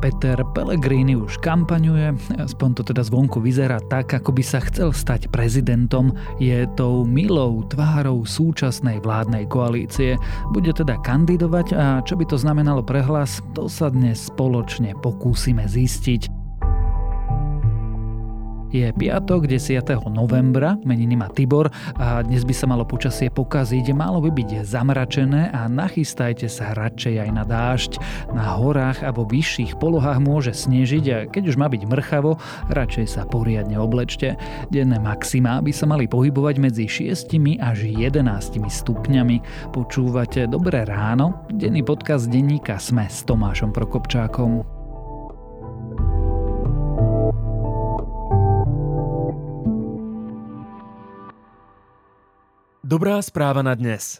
Peter 0.00 0.40
Pellegrini 0.56 1.12
už 1.12 1.36
kampaňuje, 1.44 2.16
aspoň 2.40 2.68
to 2.72 2.82
teda 2.88 3.04
zvonku 3.04 3.36
vyzerá 3.36 3.76
tak, 3.92 4.16
ako 4.16 4.32
by 4.32 4.40
sa 4.40 4.64
chcel 4.64 4.96
stať 4.96 5.28
prezidentom. 5.28 6.16
Je 6.40 6.64
tou 6.72 7.04
milou 7.04 7.60
tvárou 7.68 8.24
súčasnej 8.24 9.04
vládnej 9.04 9.44
koalície. 9.52 10.16
Bude 10.56 10.72
teda 10.72 10.96
kandidovať 11.04 11.76
a 11.76 12.00
čo 12.00 12.16
by 12.16 12.24
to 12.24 12.40
znamenalo 12.40 12.80
pre 12.80 13.04
hlas, 13.04 13.44
to 13.52 13.68
sa 13.68 13.92
dnes 13.92 14.32
spoločne 14.32 14.96
pokúsime 15.04 15.68
zistiť. 15.68 16.39
Je 18.70 18.86
piatok 18.94 19.50
10. 19.50 19.82
novembra, 20.14 20.78
meniny 20.86 21.18
má 21.18 21.26
Tibor 21.26 21.74
a 21.98 22.22
dnes 22.22 22.46
by 22.46 22.54
sa 22.54 22.70
malo 22.70 22.86
počasie 22.86 23.26
pokaziť, 23.26 23.90
malo 23.90 24.22
by 24.22 24.30
byť 24.30 24.62
zamračené 24.62 25.50
a 25.50 25.66
nachystajte 25.66 26.46
sa 26.46 26.70
radšej 26.78 27.14
aj 27.18 27.30
na 27.34 27.42
dážď. 27.42 27.92
Na 28.30 28.54
horách 28.54 29.02
alebo 29.02 29.26
vyšších 29.26 29.74
polohách 29.74 30.22
môže 30.22 30.54
snežiť 30.54 31.04
a 31.10 31.18
keď 31.26 31.50
už 31.50 31.58
má 31.58 31.66
byť 31.66 31.82
mrchavo, 31.82 32.38
radšej 32.70 33.06
sa 33.10 33.26
poriadne 33.26 33.74
oblečte. 33.74 34.38
Denné 34.70 35.02
maximá 35.02 35.58
by 35.58 35.74
sa 35.74 35.90
mali 35.90 36.06
pohybovať 36.06 36.54
medzi 36.62 36.86
6 36.86 37.26
až 37.58 37.90
11 37.90 38.22
stupňami. 38.54 39.36
Počúvate 39.74 40.46
Dobré 40.46 40.86
ráno? 40.86 41.42
Denný 41.50 41.82
podcast 41.82 42.30
denníka 42.30 42.78
Sme 42.78 43.10
s 43.10 43.26
Tomášom 43.26 43.74
Prokopčákom. 43.74 44.79
Dobrá 52.90 53.22
správa 53.22 53.62
na 53.62 53.70
dnes. 53.78 54.18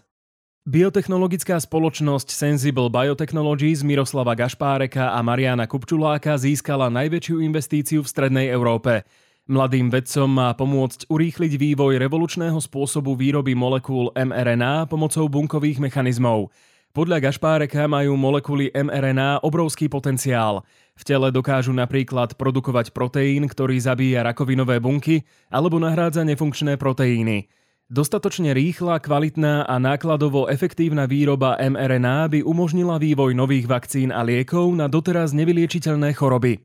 Biotechnologická 0.63 1.59
spoločnosť 1.59 2.31
Sensible 2.31 2.87
Biotechnologies 2.87 3.83
Miroslava 3.83 4.39
Gašpáreka 4.39 5.11
a 5.11 5.19
Mariana 5.27 5.67
Kupčuláka 5.67 6.39
získala 6.39 6.87
najväčšiu 6.87 7.43
investíciu 7.43 8.07
v 8.07 8.11
Strednej 8.15 8.47
Európe. 8.47 9.03
Mladým 9.51 9.91
vedcom 9.91 10.31
má 10.31 10.55
pomôcť 10.55 11.11
urýchliť 11.11 11.53
vývoj 11.59 11.99
revolučného 11.99 12.63
spôsobu 12.63 13.19
výroby 13.19 13.59
molekúl 13.59 14.15
mRNA 14.15 14.87
pomocou 14.87 15.27
bunkových 15.27 15.83
mechanizmov. 15.83 16.55
Podľa 16.95 17.27
Gašpáreka 17.27 17.91
majú 17.91 18.15
molekuly 18.15 18.71
mRNA 18.71 19.43
obrovský 19.43 19.91
potenciál. 19.91 20.63
V 20.95 21.03
tele 21.03 21.35
dokážu 21.35 21.75
napríklad 21.75 22.39
produkovať 22.39 22.95
proteín, 22.95 23.51
ktorý 23.51 23.83
zabíja 23.83 24.23
rakovinové 24.23 24.79
bunky 24.79 25.27
alebo 25.51 25.83
nahrádza 25.83 26.23
nefunkčné 26.23 26.79
proteíny. 26.79 27.51
Dostatočne 27.91 28.55
rýchla, 28.55 29.03
kvalitná 29.03 29.67
a 29.67 29.75
nákladovo 29.83 30.47
efektívna 30.47 31.11
výroba 31.11 31.59
mRNA 31.59 32.31
by 32.31 32.39
umožnila 32.47 33.03
vývoj 33.03 33.35
nových 33.35 33.67
vakcín 33.67 34.15
a 34.15 34.23
liekov 34.23 34.71
na 34.79 34.87
doteraz 34.87 35.35
nevyliečiteľné 35.35 36.15
choroby. 36.15 36.63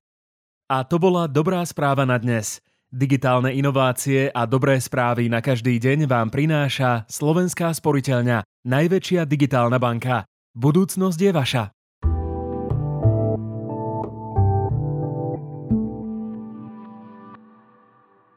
A 0.70 0.86
to 0.86 1.02
bola 1.02 1.26
dobrá 1.26 1.66
správa 1.66 2.06
na 2.06 2.22
dnes. 2.22 2.62
Digitálne 2.94 3.50
inovácie 3.58 4.30
a 4.30 4.46
dobré 4.46 4.78
správy 4.78 5.26
na 5.26 5.42
každý 5.42 5.82
deň 5.82 6.06
vám 6.06 6.30
prináša 6.30 7.10
Slovenská 7.10 7.74
sporiteľňa, 7.74 8.46
najväčšia 8.62 9.26
digitálna 9.26 9.82
banka. 9.82 10.30
Budúcnosť 10.54 11.20
je 11.26 11.32
vaša. 11.34 11.64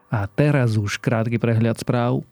A 0.08 0.24
teraz 0.24 0.80
už 0.80 0.96
krátky 0.96 1.36
prehľad 1.36 1.84
správ. 1.84 2.24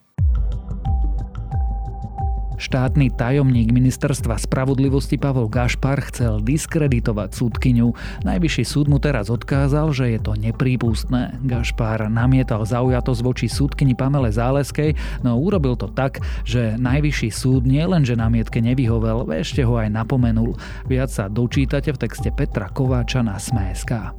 Štátny 2.57 3.13
tajomník 3.13 3.69
ministerstva 3.69 4.41
spravodlivosti 4.41 5.21
Pavol 5.21 5.53
Gašpar 5.53 6.01
chcel 6.09 6.41
diskreditovať 6.41 7.37
súdkyňu. 7.37 7.93
Najvyšší 8.25 8.65
súd 8.65 8.89
mu 8.89 8.97
teraz 8.97 9.29
odkázal, 9.29 9.93
že 9.93 10.17
je 10.17 10.21
to 10.25 10.33
neprípustné. 10.41 11.37
Gašpar 11.45 12.09
namietal 12.09 12.65
zaujatosť 12.65 13.21
voči 13.21 13.47
súdkyni 13.53 13.93
Pamele 13.93 14.33
Záleskej, 14.33 14.97
no 15.21 15.37
urobil 15.37 15.77
to 15.77 15.93
tak, 15.93 16.25
že 16.49 16.81
najvyšší 16.81 17.29
súd 17.29 17.69
nielenže 17.69 18.17
namietke 18.17 18.65
nevyhovel, 18.65 19.29
ešte 19.37 19.61
ho 19.61 19.77
aj 19.77 19.93
napomenul. 19.93 20.57
Viac 20.89 21.13
sa 21.13 21.29
dočítate 21.29 21.93
v 21.93 22.01
texte 22.01 22.33
Petra 22.33 22.73
Kováča 22.73 23.21
na 23.21 23.37
Sme.sk. 23.37 24.17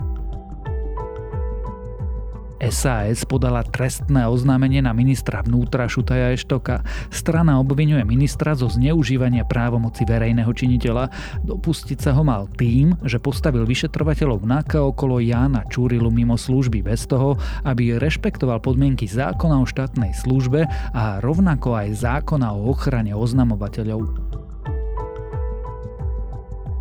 SAS 2.57 3.21
podala 3.29 3.61
trestné 3.61 4.25
oznámenie 4.25 4.81
na 4.81 4.89
ministra 4.89 5.45
vnútra 5.45 5.85
Šutaja 5.85 6.33
Eštoka. 6.33 6.81
Strana 7.13 7.61
obvinuje 7.61 8.01
ministra 8.01 8.57
zo 8.57 8.65
zneužívania 8.65 9.45
právomoci 9.45 10.01
verejného 10.09 10.49
činiteľa. 10.49 11.13
Dopustiť 11.45 12.01
sa 12.01 12.17
ho 12.17 12.25
mal 12.25 12.49
tým, 12.57 12.97
že 13.05 13.21
postavil 13.21 13.61
vyšetrovateľov 13.69 14.41
NAKA 14.41 14.81
okolo 14.81 15.21
Jána 15.21 15.69
Čúrilu 15.69 16.09
mimo 16.09 16.33
služby 16.33 16.81
bez 16.81 17.05
toho, 17.05 17.37
aby 17.61 18.01
rešpektoval 18.01 18.57
podmienky 18.57 19.05
zákona 19.05 19.61
o 19.61 19.65
štátnej 19.69 20.17
službe 20.17 20.65
a 20.97 21.21
rovnako 21.21 21.77
aj 21.77 22.01
zákona 22.01 22.57
o 22.57 22.73
ochrane 22.73 23.13
oznamovateľov. 23.13 24.46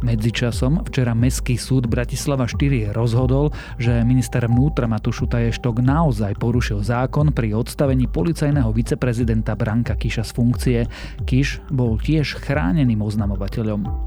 Medzičasom 0.07 0.87
včera 0.87 1.19
Mestský 1.19 1.59
súd 1.59 1.91
Bratislava 1.91 2.47
4 2.47 2.95
rozhodol, 2.95 3.51
že 3.75 4.07
minister 4.07 4.47
vnútra 4.47 4.87
Matúš 4.87 5.27
Taještok 5.27 5.83
naozaj 5.83 6.39
porušil 6.39 6.87
zákon 6.87 7.35
pri 7.35 7.59
odstavení 7.59 8.07
policajného 8.07 8.71
viceprezidenta 8.71 9.59
Branka 9.59 9.99
Kiša 9.99 10.23
z 10.23 10.31
funkcie. 10.31 10.79
Kiš 11.27 11.59
bol 11.75 11.99
tiež 11.99 12.39
chráneným 12.39 13.03
oznamovateľom. 13.03 14.06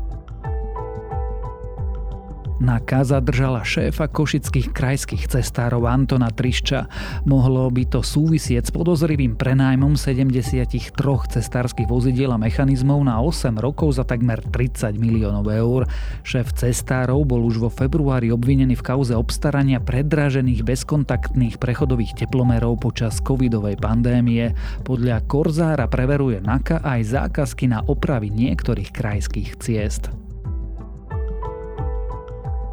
NAKA 2.59 3.07
zadržala 3.07 3.63
šéfa 3.63 4.11
košických 4.11 4.75
krajských 4.75 5.31
cestárov 5.31 5.87
Antona 5.87 6.27
Trišča. 6.27 6.91
Mohlo 7.23 7.71
by 7.71 7.87
to 7.87 8.03
súvisieť 8.03 8.67
s 8.67 8.71
podozrivým 8.75 9.39
prenájmom 9.39 9.95
73 9.95 10.91
cestárskych 11.31 11.87
vozidiel 11.87 12.35
a 12.35 12.37
mechanizmov 12.37 12.99
na 13.07 13.23
8 13.23 13.55
rokov 13.63 13.95
za 13.95 14.03
takmer 14.03 14.43
30 14.43 14.91
miliónov 14.99 15.47
eur. 15.47 15.87
Šéf 16.27 16.51
cestárov 16.51 17.23
bol 17.23 17.47
už 17.47 17.63
vo 17.63 17.71
februári 17.71 18.27
obvinený 18.35 18.75
v 18.75 18.85
kauze 18.85 19.15
obstarania 19.15 19.79
predražených 19.79 20.67
bezkontaktných 20.67 21.63
prechodových 21.63 22.27
teplomerov 22.27 22.83
počas 22.83 23.23
covidovej 23.23 23.79
pandémie. 23.79 24.51
Podľa 24.83 25.23
Korzára 25.31 25.87
preveruje 25.87 26.43
NAKA 26.43 26.83
aj 26.83 27.01
zákazky 27.07 27.71
na 27.71 27.87
opravy 27.87 28.27
niektorých 28.27 28.91
krajských 28.91 29.55
ciest. 29.63 30.28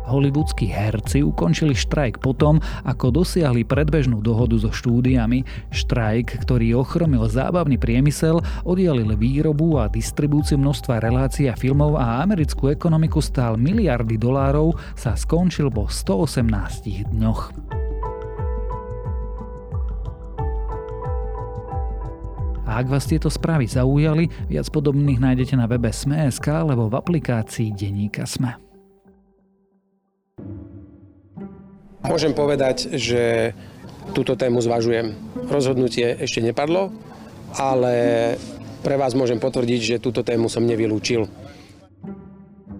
Hollywoodskí 0.06 0.70
herci 0.70 1.26
ukončili 1.26 1.74
štrajk 1.74 2.22
potom, 2.22 2.62
ako 2.86 3.10
dosiahli 3.10 3.66
predbežnú 3.66 4.22
dohodu 4.22 4.54
so 4.56 4.70
štúdiami. 4.70 5.42
Štrajk, 5.74 6.46
ktorý 6.46 6.78
ochromil 6.78 7.26
zábavný 7.26 7.76
priemysel, 7.76 8.38
oddialil 8.62 9.18
výrobu 9.18 9.82
a 9.82 9.90
distribúciu 9.90 10.56
množstva 10.62 11.02
relácií 11.02 11.50
a 11.50 11.58
filmov 11.58 11.98
a 11.98 12.22
americkú 12.22 12.70
ekonomiku 12.70 13.18
stál 13.18 13.58
miliardy 13.58 14.14
dolárov, 14.14 14.78
sa 14.94 15.18
skončil 15.18 15.68
po 15.68 15.90
118 15.90 17.10
dňoch. 17.10 17.50
A 22.66 22.82
ak 22.82 22.90
vás 22.90 23.06
tieto 23.06 23.30
správy 23.30 23.70
zaujali, 23.70 24.26
viac 24.50 24.66
podobných 24.74 25.22
nájdete 25.22 25.54
na 25.54 25.70
webe 25.70 25.94
Sme.sk 25.94 26.50
alebo 26.50 26.90
v 26.90 26.98
aplikácii 26.98 27.70
Deníka 27.70 28.26
Sme. 28.26 28.65
Môžem 32.06 32.38
povedať, 32.38 32.94
že 32.94 33.50
túto 34.14 34.38
tému 34.38 34.62
zvažujem. 34.62 35.10
Rozhodnutie 35.50 36.14
ešte 36.22 36.38
nepadlo, 36.38 36.94
ale 37.58 37.94
pre 38.86 38.94
vás 38.94 39.18
môžem 39.18 39.42
potvrdiť, 39.42 39.80
že 39.82 40.02
túto 40.02 40.22
tému 40.22 40.46
som 40.46 40.62
nevylúčil. 40.62 41.26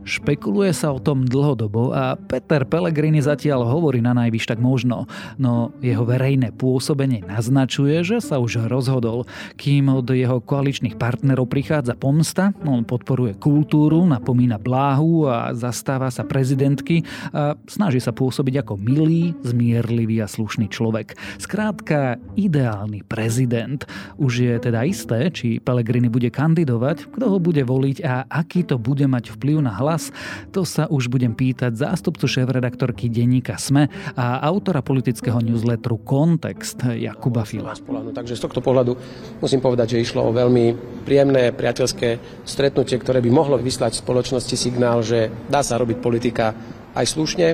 Špekuluje 0.06 0.70
sa 0.70 0.94
o 0.94 1.02
tom 1.02 1.26
dlhodobo 1.26 1.90
a 1.90 2.14
Peter 2.14 2.62
Pellegrini 2.62 3.18
zatiaľ 3.18 3.66
hovorí 3.66 3.98
na 3.98 4.14
najvyš 4.14 4.54
tak 4.54 4.62
možno, 4.62 5.10
no 5.34 5.74
jeho 5.82 6.06
verejné 6.06 6.54
pôsobenie 6.54 7.26
naznačuje, 7.26 8.06
že 8.06 8.22
sa 8.22 8.38
už 8.38 8.70
rozhodol. 8.70 9.26
Kým 9.58 9.90
od 9.90 10.06
jeho 10.14 10.38
koaličných 10.38 10.94
partnerov 10.94 11.50
prichádza 11.50 11.98
pomsta, 11.98 12.54
on 12.62 12.86
podporuje 12.86 13.34
kultúru, 13.34 14.06
napomína 14.06 14.62
bláhu 14.62 15.26
a 15.26 15.50
zastáva 15.58 16.06
sa 16.14 16.22
prezidentky 16.22 17.02
a 17.34 17.58
snaží 17.66 17.98
sa 17.98 18.14
pôsobiť 18.14 18.62
ako 18.62 18.78
milý, 18.78 19.34
zmierlivý 19.42 20.22
a 20.22 20.30
slušný 20.30 20.70
človek. 20.70 21.18
Skrátka, 21.42 22.14
ideálny 22.38 23.02
prezident. 23.02 23.82
Už 24.22 24.38
je 24.38 24.54
teda 24.62 24.86
isté, 24.86 25.34
či 25.34 25.58
Pellegrini 25.58 26.06
bude 26.06 26.30
kandidovať, 26.30 27.10
kto 27.10 27.26
ho 27.26 27.38
bude 27.42 27.66
voliť 27.66 28.06
a 28.06 28.22
aký 28.30 28.62
to 28.62 28.78
bude 28.78 29.02
mať 29.02 29.34
vplyv 29.34 29.66
na 29.66 29.74
hlas 29.74 29.95
hlas? 29.96 30.12
To 30.52 30.68
sa 30.68 30.84
už 30.92 31.08
budem 31.08 31.32
pýtať 31.32 31.72
zástupcu 31.72 32.28
šéf-redaktorky 32.28 33.08
denníka 33.08 33.56
SME 33.56 33.88
a 34.12 34.44
autora 34.44 34.84
politického 34.84 35.40
newsletteru 35.40 35.96
Kontext 36.04 36.84
Jakuba 36.84 37.48
Fila. 37.48 37.72
Takže 38.12 38.36
z 38.36 38.44
tohto 38.44 38.60
pohľadu 38.60 38.92
musím 39.40 39.64
povedať, 39.64 39.96
že 39.96 40.04
išlo 40.04 40.28
o 40.28 40.36
veľmi 40.36 40.76
príjemné, 41.08 41.56
priateľské 41.56 42.44
stretnutie, 42.44 43.00
ktoré 43.00 43.24
by 43.24 43.30
mohlo 43.32 43.56
vyslať 43.56 44.04
spoločnosti 44.04 44.52
signál, 44.52 45.00
že 45.00 45.32
dá 45.48 45.64
sa 45.64 45.80
robiť 45.80 45.98
politika 46.04 46.52
aj 46.92 47.06
slušne, 47.08 47.48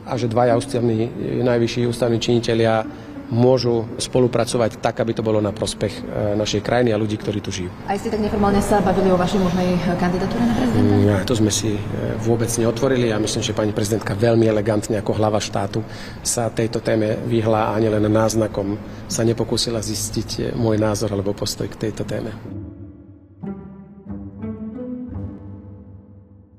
a 0.00 0.16
že 0.16 0.32
dvaja 0.32 0.56
ústavní, 0.56 1.12
najvyšší 1.44 1.86
ústavní 1.86 2.18
činitelia 2.18 2.82
môžu 3.30 3.86
spolupracovať 3.96 4.82
tak, 4.82 4.98
aby 5.00 5.14
to 5.14 5.22
bolo 5.22 5.38
na 5.38 5.54
prospech 5.54 5.94
e, 5.98 6.02
našej 6.34 6.60
krajiny 6.60 6.90
a 6.90 7.00
ľudí, 7.00 7.16
ktorí 7.16 7.38
tu 7.38 7.54
žijú. 7.54 7.70
Aj 7.86 7.96
ste 7.96 8.10
tak 8.10 8.18
neformálne 8.18 8.58
sa 8.58 8.82
bavili 8.82 9.08
o 9.08 9.16
vašej 9.16 9.40
možnej 9.40 9.78
kandidatúre 9.96 10.42
na 10.42 10.54
prezidenta? 10.58 10.94
Nie, 10.98 11.16
to 11.22 11.34
sme 11.38 11.50
si 11.54 11.78
e, 11.78 11.80
vôbec 12.20 12.50
neotvorili 12.58 13.14
a 13.14 13.22
myslím, 13.22 13.42
že 13.46 13.56
pani 13.56 13.70
prezidentka 13.70 14.18
veľmi 14.18 14.44
elegantne 14.50 14.98
ako 14.98 15.16
hlava 15.16 15.38
štátu 15.38 15.80
sa 16.26 16.50
tejto 16.50 16.82
téme 16.82 17.22
vyhla 17.30 17.70
a 17.70 17.78
ani 17.78 17.86
len 17.86 18.04
náznakom 18.10 18.74
sa 19.06 19.22
nepokúsila 19.22 19.78
zistiť 19.78 20.28
e, 20.36 20.42
môj 20.58 20.76
názor 20.82 21.14
alebo 21.14 21.32
postoj 21.32 21.70
k 21.70 21.88
tejto 21.88 22.02
téme. 22.02 22.34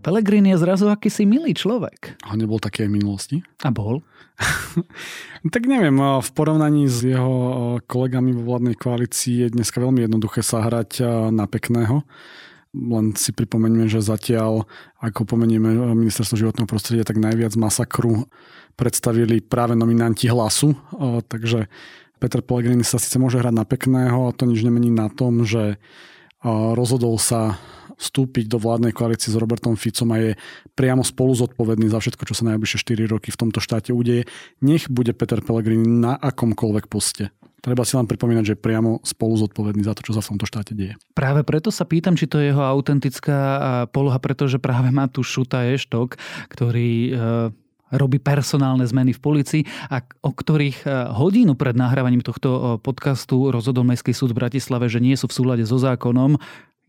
Pelegrini 0.01 0.49
je 0.53 0.61
zrazu 0.65 0.89
akýsi 0.89 1.29
milý 1.29 1.53
človek. 1.53 2.17
A 2.25 2.33
nebol 2.33 2.57
taký 2.57 2.85
aj 2.85 2.89
v 2.89 2.95
minulosti? 2.97 3.37
A 3.61 3.69
bol? 3.69 4.01
tak 5.53 5.69
neviem, 5.69 5.95
v 6.01 6.29
porovnaní 6.33 6.89
s 6.89 7.05
jeho 7.05 7.77
kolegami 7.85 8.33
vo 8.33 8.49
vládnej 8.49 8.73
koalícii 8.73 9.45
je 9.45 9.47
dneska 9.53 9.77
veľmi 9.77 10.01
jednoduché 10.09 10.41
sa 10.41 10.65
hrať 10.65 11.05
na 11.29 11.45
pekného. 11.45 12.01
Len 12.71 13.13
si 13.19 13.35
pripomeňme, 13.35 13.85
že 13.91 14.01
zatiaľ, 14.01 14.65
ako 15.03 15.27
pomenieme 15.27 15.75
ministerstvo 15.93 16.39
životného 16.39 16.65
prostredia, 16.65 17.05
tak 17.05 17.19
najviac 17.19 17.53
masakru 17.59 18.25
predstavili 18.79 19.43
práve 19.43 19.75
nominanti 19.77 20.31
hlasu. 20.31 20.73
Takže 21.27 21.67
Peter 22.17 22.41
Pellegrini 22.41 22.87
sa 22.87 22.95
síce 22.97 23.19
môže 23.19 23.37
hrať 23.37 23.53
na 23.53 23.65
pekného, 23.67 24.29
a 24.29 24.33
to 24.33 24.47
nič 24.47 24.63
nemení 24.63 24.89
na 24.89 25.11
tom, 25.11 25.43
že 25.43 25.77
rozhodol 26.49 27.17
sa 27.21 27.57
vstúpiť 28.01 28.49
do 28.49 28.57
vládnej 28.57 28.97
koalície 28.97 29.29
s 29.29 29.37
Robertom 29.37 29.77
Ficom 29.77 30.09
a 30.09 30.17
je 30.17 30.31
priamo 30.73 31.05
spolu 31.05 31.37
zodpovedný 31.37 31.85
za 31.93 32.01
všetko, 32.01 32.25
čo 32.25 32.33
sa 32.33 32.49
najbližšie 32.49 32.81
4 32.81 33.13
roky 33.13 33.29
v 33.29 33.37
tomto 33.37 33.61
štáte 33.61 33.93
udeje, 33.93 34.25
nech 34.65 34.89
bude 34.89 35.13
Peter 35.13 35.37
Pellegrini 35.37 35.85
na 35.85 36.17
akomkoľvek 36.17 36.89
poste. 36.89 37.29
Treba 37.61 37.85
si 37.85 37.93
len 37.93 38.09
pripomínať, 38.09 38.41
že 38.41 38.55
priamo 38.57 39.05
spolu 39.05 39.37
zodpovedný 39.37 39.85
za 39.85 39.93
to, 39.93 40.01
čo 40.01 40.17
sa 40.17 40.25
v 40.25 40.33
tomto 40.33 40.49
štáte 40.49 40.73
deje. 40.73 40.97
Práve 41.13 41.45
preto 41.45 41.69
sa 41.69 41.85
pýtam, 41.85 42.17
či 42.17 42.25
to 42.25 42.41
je 42.41 42.49
jeho 42.49 42.65
autentická 42.65 43.37
poloha, 43.93 44.17
pretože 44.17 44.57
práve 44.57 44.89
má 44.89 45.05
tu 45.05 45.21
Šuta 45.21 45.69
Eštok, 45.69 46.17
ktorý 46.49 46.89
e, 46.89 47.11
robí 47.91 48.17
personálne 48.17 48.83
zmeny 48.87 49.11
v 49.15 49.21
policii 49.23 49.63
a 49.91 50.03
o 50.23 50.31
ktorých 50.31 50.79
e, 50.83 50.87
hodinu 51.15 51.53
pred 51.53 51.75
nahrávaním 51.75 52.23
tohto 52.23 52.49
e, 52.49 52.59
podcastu 52.79 53.51
rozhodol 53.51 53.87
Mestský 53.87 54.15
súd 54.15 54.31
v 54.31 54.47
Bratislave, 54.47 54.87
že 54.87 55.03
nie 55.03 55.15
sú 55.15 55.27
v 55.27 55.35
súlade 55.35 55.63
so 55.67 55.77
zákonom 55.77 56.39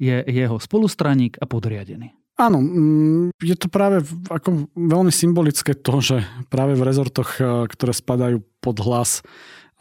je 0.02 0.18
jeho 0.26 0.58
spolustraník 0.58 1.38
a 1.38 1.46
podriadený. 1.46 2.10
Áno, 2.40 2.58
mm, 2.58 3.38
je 3.38 3.54
to 3.54 3.68
práve 3.68 4.02
ako 4.26 4.66
veľmi 4.72 5.12
symbolické 5.12 5.76
to, 5.76 6.00
že 6.02 6.16
práve 6.48 6.74
v 6.74 6.82
rezortoch, 6.82 7.38
e, 7.38 7.68
ktoré 7.68 7.92
spadajú 7.92 8.42
pod 8.58 8.76
hlas, 8.82 9.20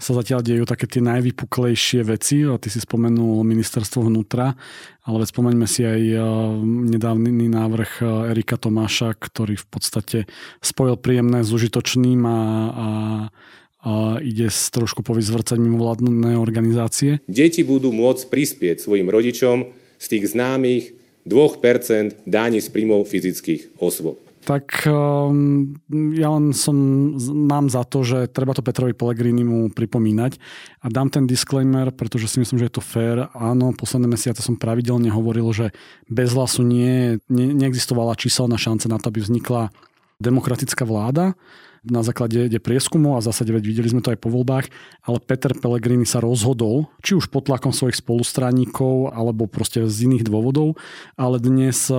sa 0.01 0.18
zatiaľ 0.18 0.42
dejú 0.42 0.65
také 0.65 0.89
tie 0.89 1.00
najvypuklejšie 1.06 2.01
veci. 2.01 2.42
Ty 2.42 2.68
si 2.68 2.81
spomenul 2.81 3.45
ministerstvo 3.45 4.09
vnútra, 4.09 4.57
ale 5.06 5.24
spomeňme 5.30 5.69
si 5.69 5.86
aj 5.86 6.01
e, 6.01 6.18
nedávny 6.98 7.45
návrh 7.48 7.92
e, 8.01 8.06
Erika 8.33 8.57
Tomáša, 8.57 9.13
ktorý 9.13 9.62
v 9.62 9.68
podstate 9.69 10.18
spojil 10.59 10.98
príjemné 10.98 11.45
s 11.45 11.53
užitočným 11.53 12.21
a, 12.25 12.39
a 12.74 12.88
a 13.81 14.21
ide 14.21 14.45
trošku 14.45 15.01
povyzvrcať 15.01 15.57
mimovládne 15.57 16.38
organizácie. 16.38 17.18
Deti 17.25 17.65
budú 17.65 17.89
môcť 17.89 18.30
prispieť 18.30 18.77
svojim 18.77 19.09
rodičom 19.09 19.74
z 19.98 20.06
tých 20.06 20.38
známych 20.38 20.94
2% 21.25 22.30
dáni 22.30 22.62
z 22.62 22.69
príjmov 22.69 23.09
fyzických 23.09 23.81
osôb. 23.81 24.21
Tak 24.42 24.90
um, 24.90 25.78
ja 26.18 26.34
len 26.34 26.50
som, 26.58 26.74
mám 27.30 27.70
za 27.70 27.86
to, 27.86 28.02
že 28.02 28.26
treba 28.26 28.58
to 28.58 28.66
Petrovi 28.66 28.98
Pellegrini 28.98 29.46
mu 29.46 29.70
pripomínať 29.70 30.42
a 30.82 30.90
dám 30.90 31.14
ten 31.14 31.30
disclaimer, 31.30 31.94
pretože 31.94 32.26
si 32.26 32.42
myslím, 32.42 32.58
že 32.58 32.68
je 32.68 32.76
to 32.76 32.82
fér. 32.82 33.30
Áno, 33.38 33.70
posledné 33.78 34.10
mesiace 34.10 34.42
som 34.42 34.58
pravidelne 34.58 35.14
hovoril, 35.14 35.46
že 35.54 35.68
bez 36.10 36.34
hlasu 36.34 36.66
nie, 36.66 37.22
ne, 37.30 37.54
neexistovala 37.54 38.18
číselná 38.18 38.58
šanca 38.58 38.90
na 38.90 38.98
to, 38.98 39.14
aby 39.14 39.22
vznikla 39.22 39.70
demokratická 40.18 40.90
vláda 40.90 41.38
na 41.82 42.06
základe 42.06 42.46
prieskumu 42.62 43.18
a 43.18 43.22
v 43.22 43.28
zásade 43.30 43.50
veď 43.50 43.64
videli 43.66 43.90
sme 43.90 44.06
to 44.06 44.14
aj 44.14 44.22
po 44.22 44.30
voľbách, 44.30 44.70
ale 45.02 45.18
Peter 45.22 45.50
Pellegrini 45.58 46.06
sa 46.06 46.22
rozhodol, 46.22 46.94
či 47.02 47.18
už 47.18 47.34
pod 47.34 47.50
tlakom 47.50 47.74
svojich 47.74 47.98
spolustránikov 47.98 49.10
alebo 49.14 49.50
proste 49.50 49.90
z 49.90 50.06
iných 50.06 50.26
dôvodov, 50.26 50.78
ale 51.18 51.42
dnes 51.42 51.90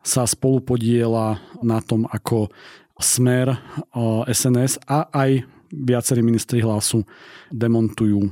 sa 0.00 0.24
spolu 0.24 0.64
podiela 0.64 1.40
na 1.60 1.78
tom, 1.84 2.08
ako 2.08 2.48
Smer, 3.00 3.56
SNS 4.28 4.76
e, 4.76 4.80
a 4.92 5.08
aj 5.08 5.30
viacerí 5.72 6.20
ministri 6.20 6.60
hlasu 6.60 7.00
demontujú 7.48 8.28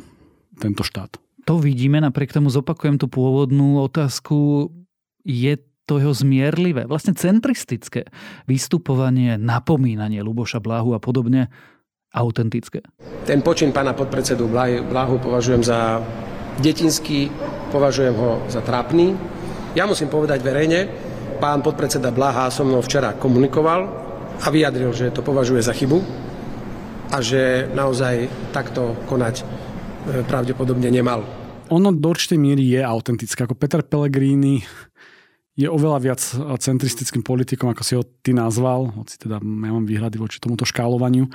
tento 0.61 0.85
štát. 0.85 1.17
To 1.49 1.57
vidíme, 1.57 1.97
napriek 2.05 2.37
tomu 2.37 2.53
zopakujem 2.53 3.01
tú 3.01 3.09
pôvodnú 3.09 3.81
otázku. 3.81 4.69
Je 5.25 5.57
to 5.89 5.97
jeho 5.97 6.13
zmierlivé, 6.13 6.85
vlastne 6.85 7.17
centristické 7.17 8.05
vystupovanie, 8.45 9.41
napomínanie 9.41 10.21
Luboša 10.21 10.61
Blahu 10.61 10.93
a 10.93 11.01
podobne 11.01 11.49
autentické. 12.13 12.85
Ten 13.25 13.41
počin 13.41 13.73
pána 13.73 13.97
podpredsedu 13.97 14.53
Blahu 14.85 15.17
považujem 15.17 15.65
za 15.65 16.05
detinský, 16.61 17.33
považujem 17.73 18.13
ho 18.13 18.45
za 18.53 18.61
trápny. 18.61 19.17
Ja 19.73 19.89
musím 19.89 20.13
povedať 20.13 20.45
verejne, 20.45 21.08
pán 21.39 21.63
podpredseda 21.63 22.11
Blaha 22.11 22.51
so 22.51 22.67
mnou 22.67 22.83
včera 22.83 23.15
komunikoval 23.15 23.81
a 24.43 24.47
vyjadril, 24.51 24.91
že 24.91 25.15
to 25.15 25.23
považuje 25.23 25.63
za 25.63 25.73
chybu 25.73 26.03
a 27.09 27.17
že 27.23 27.71
naozaj 27.73 28.29
takto 28.53 28.99
konať 29.09 29.41
e, 29.41 29.45
pravdepodobne 30.27 30.91
nemal. 30.93 31.25
Ono 31.71 31.95
do 31.95 32.09
určitej 32.11 32.39
míry 32.41 32.65
je 32.77 32.81
autentické. 32.83 33.45
Ako 33.45 33.57
Peter 33.57 33.81
Pellegrini 33.81 34.65
je 35.59 35.67
oveľa 35.67 35.99
viac 35.99 36.21
centristickým 36.63 37.27
politikom, 37.27 37.75
ako 37.75 37.83
si 37.83 37.99
ho 37.99 38.07
ty 38.23 38.31
nazval, 38.31 38.95
hoci 38.95 39.19
teda 39.19 39.43
ja 39.43 39.73
mám 39.75 39.91
výhrady 39.91 40.15
voči 40.15 40.39
tomuto 40.39 40.63
škálovaniu, 40.63 41.27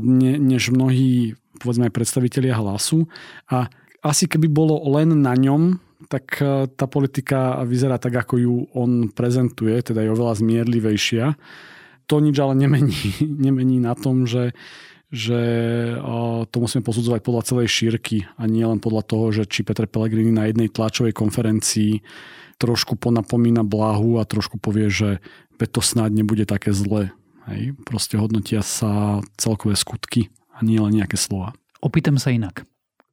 ne, 0.00 0.32
než 0.40 0.72
mnohí 0.72 1.36
povedzme 1.60 1.92
predstavitelia 1.92 2.56
hlasu. 2.56 3.04
A 3.52 3.68
asi 4.00 4.24
keby 4.24 4.48
bolo 4.48 4.80
len 4.96 5.20
na 5.20 5.36
ňom, 5.36 5.76
tak 6.08 6.38
e, 6.40 6.66
tá 6.72 6.86
politika 6.86 7.60
vyzerá 7.66 7.98
tak, 7.98 8.16
ako 8.16 8.34
ju 8.38 8.54
on 8.72 9.10
prezentuje, 9.12 9.78
teda 9.82 10.02
je 10.02 10.12
oveľa 10.14 10.40
zmierlivejšia. 10.40 11.34
To 12.10 12.18
nič 12.18 12.36
ale 12.38 12.54
nemení, 12.58 12.98
nemení 13.46 13.78
na 13.82 13.92
tom, 13.98 14.26
že 14.26 14.56
že 15.12 15.36
to 16.48 16.56
musíme 16.56 16.80
posudzovať 16.80 17.20
podľa 17.20 17.42
celej 17.44 17.68
šírky 17.68 18.24
a 18.40 18.48
nie 18.48 18.64
len 18.64 18.80
podľa 18.80 19.04
toho, 19.04 19.28
že 19.28 19.44
či 19.44 19.60
Peter 19.60 19.84
Pellegrini 19.84 20.32
na 20.32 20.48
jednej 20.48 20.72
tlačovej 20.72 21.12
konferencii 21.12 22.00
trošku 22.56 22.96
ponapomína 22.96 23.60
blahu 23.60 24.16
a 24.16 24.24
trošku 24.24 24.56
povie, 24.56 24.88
že 24.88 25.20
to 25.60 25.84
snáď 25.84 26.24
nebude 26.24 26.48
také 26.48 26.72
zlé. 26.74 27.12
Hej? 27.46 27.76
Proste 27.86 28.18
hodnotia 28.18 28.64
sa 28.64 29.22
celkové 29.38 29.76
skutky 29.78 30.32
a 30.50 30.64
nie 30.64 30.80
len 30.80 30.96
nejaké 30.96 31.20
slova. 31.20 31.54
Opýtam 31.78 32.18
sa 32.18 32.32
inak. 32.34 32.66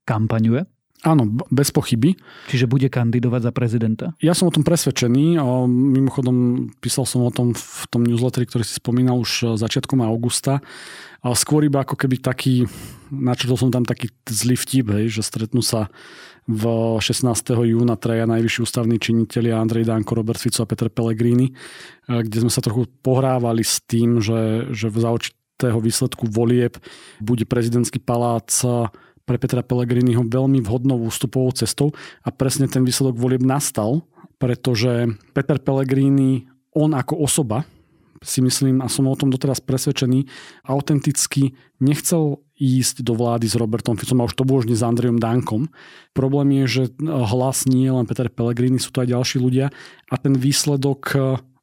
Kampaňuje? 0.07 0.65
Áno, 0.99 1.31
bez 1.47 1.71
pochyby. 1.71 2.19
Čiže 2.51 2.67
bude 2.67 2.91
kandidovať 2.91 3.41
za 3.47 3.51
prezidenta? 3.55 4.05
Ja 4.19 4.35
som 4.35 4.51
o 4.51 4.55
tom 4.55 4.67
presvedčený. 4.67 5.39
Mimochodom, 5.71 6.67
písal 6.83 7.07
som 7.07 7.23
o 7.23 7.31
tom 7.31 7.55
v 7.55 7.83
tom 7.87 8.03
newsletteri, 8.03 8.43
ktorý 8.43 8.67
si 8.67 8.83
spomínal 8.83 9.15
už 9.15 9.55
začiatkom 9.55 10.03
augusta. 10.03 10.59
A 11.23 11.31
skôr 11.35 11.63
iba 11.63 11.87
ako 11.87 11.95
keby 11.95 12.19
taký, 12.19 12.67
načrtol 13.11 13.55
som 13.55 13.71
tam 13.71 13.87
taký 13.87 14.11
zlý 14.27 14.59
vtip, 14.59 14.91
hej, 14.91 15.19
že 15.19 15.21
stretnú 15.23 15.63
sa 15.63 15.87
v 16.49 16.63
16. 16.99 17.29
júna 17.63 17.93
traja 17.93 18.25
najvyšší 18.25 18.59
ústavní 18.65 18.97
činiteľi 18.97 19.53
Andrej 19.53 19.85
Danko, 19.85 20.17
Robert 20.17 20.41
Fico 20.41 20.65
a 20.65 20.69
Peter 20.69 20.89
Pellegrini, 20.89 21.53
kde 22.09 22.37
sme 22.41 22.49
sa 22.49 22.59
trochu 22.59 22.89
pohrávali 23.05 23.61
s 23.61 23.85
tým, 23.85 24.17
že, 24.17 24.71
že 24.73 24.89
v 24.89 24.97
zaočitého 24.97 25.77
výsledku 25.77 26.25
volieb 26.25 26.79
bude 27.21 27.45
prezidentský 27.45 28.01
palác 28.01 28.49
pre 29.29 29.37
Petra 29.37 29.61
Pellegriniho 29.61 30.25
veľmi 30.25 30.57
vhodnou 30.65 31.05
ústupovou 31.05 31.53
cestou 31.53 31.93
a 32.25 32.33
presne 32.33 32.65
ten 32.65 32.81
výsledok 32.81 33.13
volieb 33.13 33.45
nastal, 33.45 34.01
pretože 34.41 35.13
Peter 35.37 35.61
Pellegrini, 35.61 36.49
on 36.73 36.97
ako 36.97 37.21
osoba, 37.21 37.69
si 38.25 38.41
myslím, 38.41 38.81
a 38.81 38.89
som 38.89 39.07
o 39.07 39.13
tom 39.13 39.29
doteraz 39.29 39.61
presvedčený, 39.61 40.25
autenticky 40.65 41.55
nechcel 41.77 42.41
ísť 42.59 43.05
do 43.05 43.15
vlády 43.15 43.47
s 43.47 43.55
Robertom 43.55 43.95
Ficom 43.95 44.19
a 44.19 44.27
už 44.27 44.35
to 44.35 44.43
bolo 44.43 44.65
s 44.65 44.83
Andrejom 44.83 45.21
Dankom. 45.21 45.71
Problém 46.11 46.65
je, 46.65 46.65
že 46.67 46.83
hlas 47.07 47.63
nie 47.69 47.87
je 47.87 47.95
len 47.95 48.09
Peter 48.09 48.27
Pellegrini, 48.27 48.81
sú 48.81 48.91
to 48.91 49.05
aj 49.05 49.13
ďalší 49.15 49.37
ľudia 49.39 49.71
a 50.11 50.15
ten 50.19 50.35
výsledok 50.35 51.15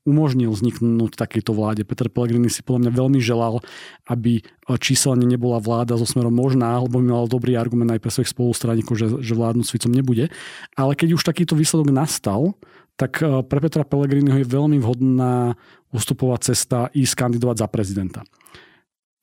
umožnil 0.06 0.54
vzniknúť 0.54 1.18
takejto 1.18 1.50
vláde. 1.52 1.82
Peter 1.82 2.06
Pellegrini 2.06 2.46
si 2.46 2.62
podľa 2.62 2.86
mňa 2.88 2.92
veľmi 2.94 3.20
želal, 3.20 3.60
aby 4.06 4.40
e, 4.40 4.42
číselne 4.78 5.26
nebola 5.26 5.58
vláda 5.58 5.98
so 5.98 6.06
smerom 6.06 6.32
možná, 6.32 6.78
lebo 6.78 7.02
by 7.02 7.06
mal 7.10 7.26
dobrý 7.26 7.58
argument 7.58 7.90
aj 7.90 8.00
pre 8.00 8.14
svojich 8.14 8.32
spolustraníkov, 8.32 8.94
že, 8.94 9.06
že 9.18 9.34
vládnuť 9.34 9.66
Ficom 9.66 9.92
nebude. 9.92 10.30
Ale 10.78 10.94
keď 10.94 11.18
už 11.18 11.26
takýto 11.26 11.58
výsledok 11.58 11.90
nastal, 11.90 12.54
tak 12.94 13.18
e, 13.20 13.42
pre 13.42 13.58
Petra 13.58 13.82
Pellegriniho 13.82 14.40
je 14.40 14.48
veľmi 14.48 14.78
vhodná 14.78 15.58
ústupová 15.90 16.38
cesta 16.38 16.88
ísť 16.94 17.14
kandidovať 17.18 17.56
za 17.60 17.68
prezidenta. 17.68 18.20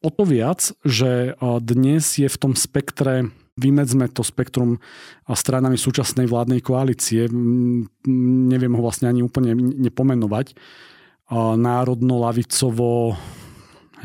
O 0.04 0.12
to 0.12 0.28
viac, 0.28 0.75
že 0.84 1.40
dnes 1.63 2.04
je 2.20 2.28
v 2.28 2.36
tom 2.36 2.60
spektre 2.60 3.32
vymedzme 3.57 4.10
to 4.10 4.25
spektrum 4.25 4.81
stranami 5.29 5.77
súčasnej 5.77 6.25
vládnej 6.25 6.62
koalície. 6.65 7.29
Neviem 8.50 8.74
ho 8.74 8.81
vlastne 8.81 9.10
ani 9.10 9.22
úplne 9.22 9.53
nepomenovať. 9.57 10.57
Národno-lavicovo, 11.33 13.17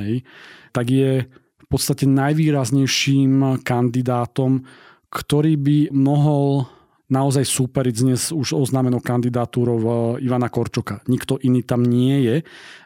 hej, 0.00 0.24
tak 0.72 0.86
je 0.88 1.26
v 1.28 1.66
podstate 1.66 2.08
najvýraznejším 2.08 3.60
kandidátom, 3.60 4.64
ktorý 5.12 5.60
by 5.60 5.78
mohol 5.92 6.64
naozaj 7.08 7.44
súperiť 7.44 7.94
dnes 8.04 8.28
už 8.32 8.52
oznámenou 8.52 9.00
kandidatúrou 9.00 9.80
e, 9.80 9.88
Ivana 10.28 10.52
Korčoka. 10.52 11.00
Nikto 11.08 11.40
iný 11.40 11.64
tam 11.64 11.80
nie 11.80 12.20
je. 12.20 12.36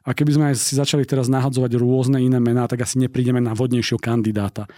A 0.07 0.15
keby 0.15 0.31
sme 0.31 0.47
si 0.55 0.79
začali 0.79 1.03
teraz 1.03 1.27
nahadzovať 1.27 1.75
rôzne 1.75 2.23
iné 2.23 2.39
mená, 2.39 2.71
tak 2.71 2.87
asi 2.87 3.03
neprídeme 3.03 3.43
na 3.43 3.51
vhodnejšieho 3.51 3.99
kandidáta. 3.99 4.71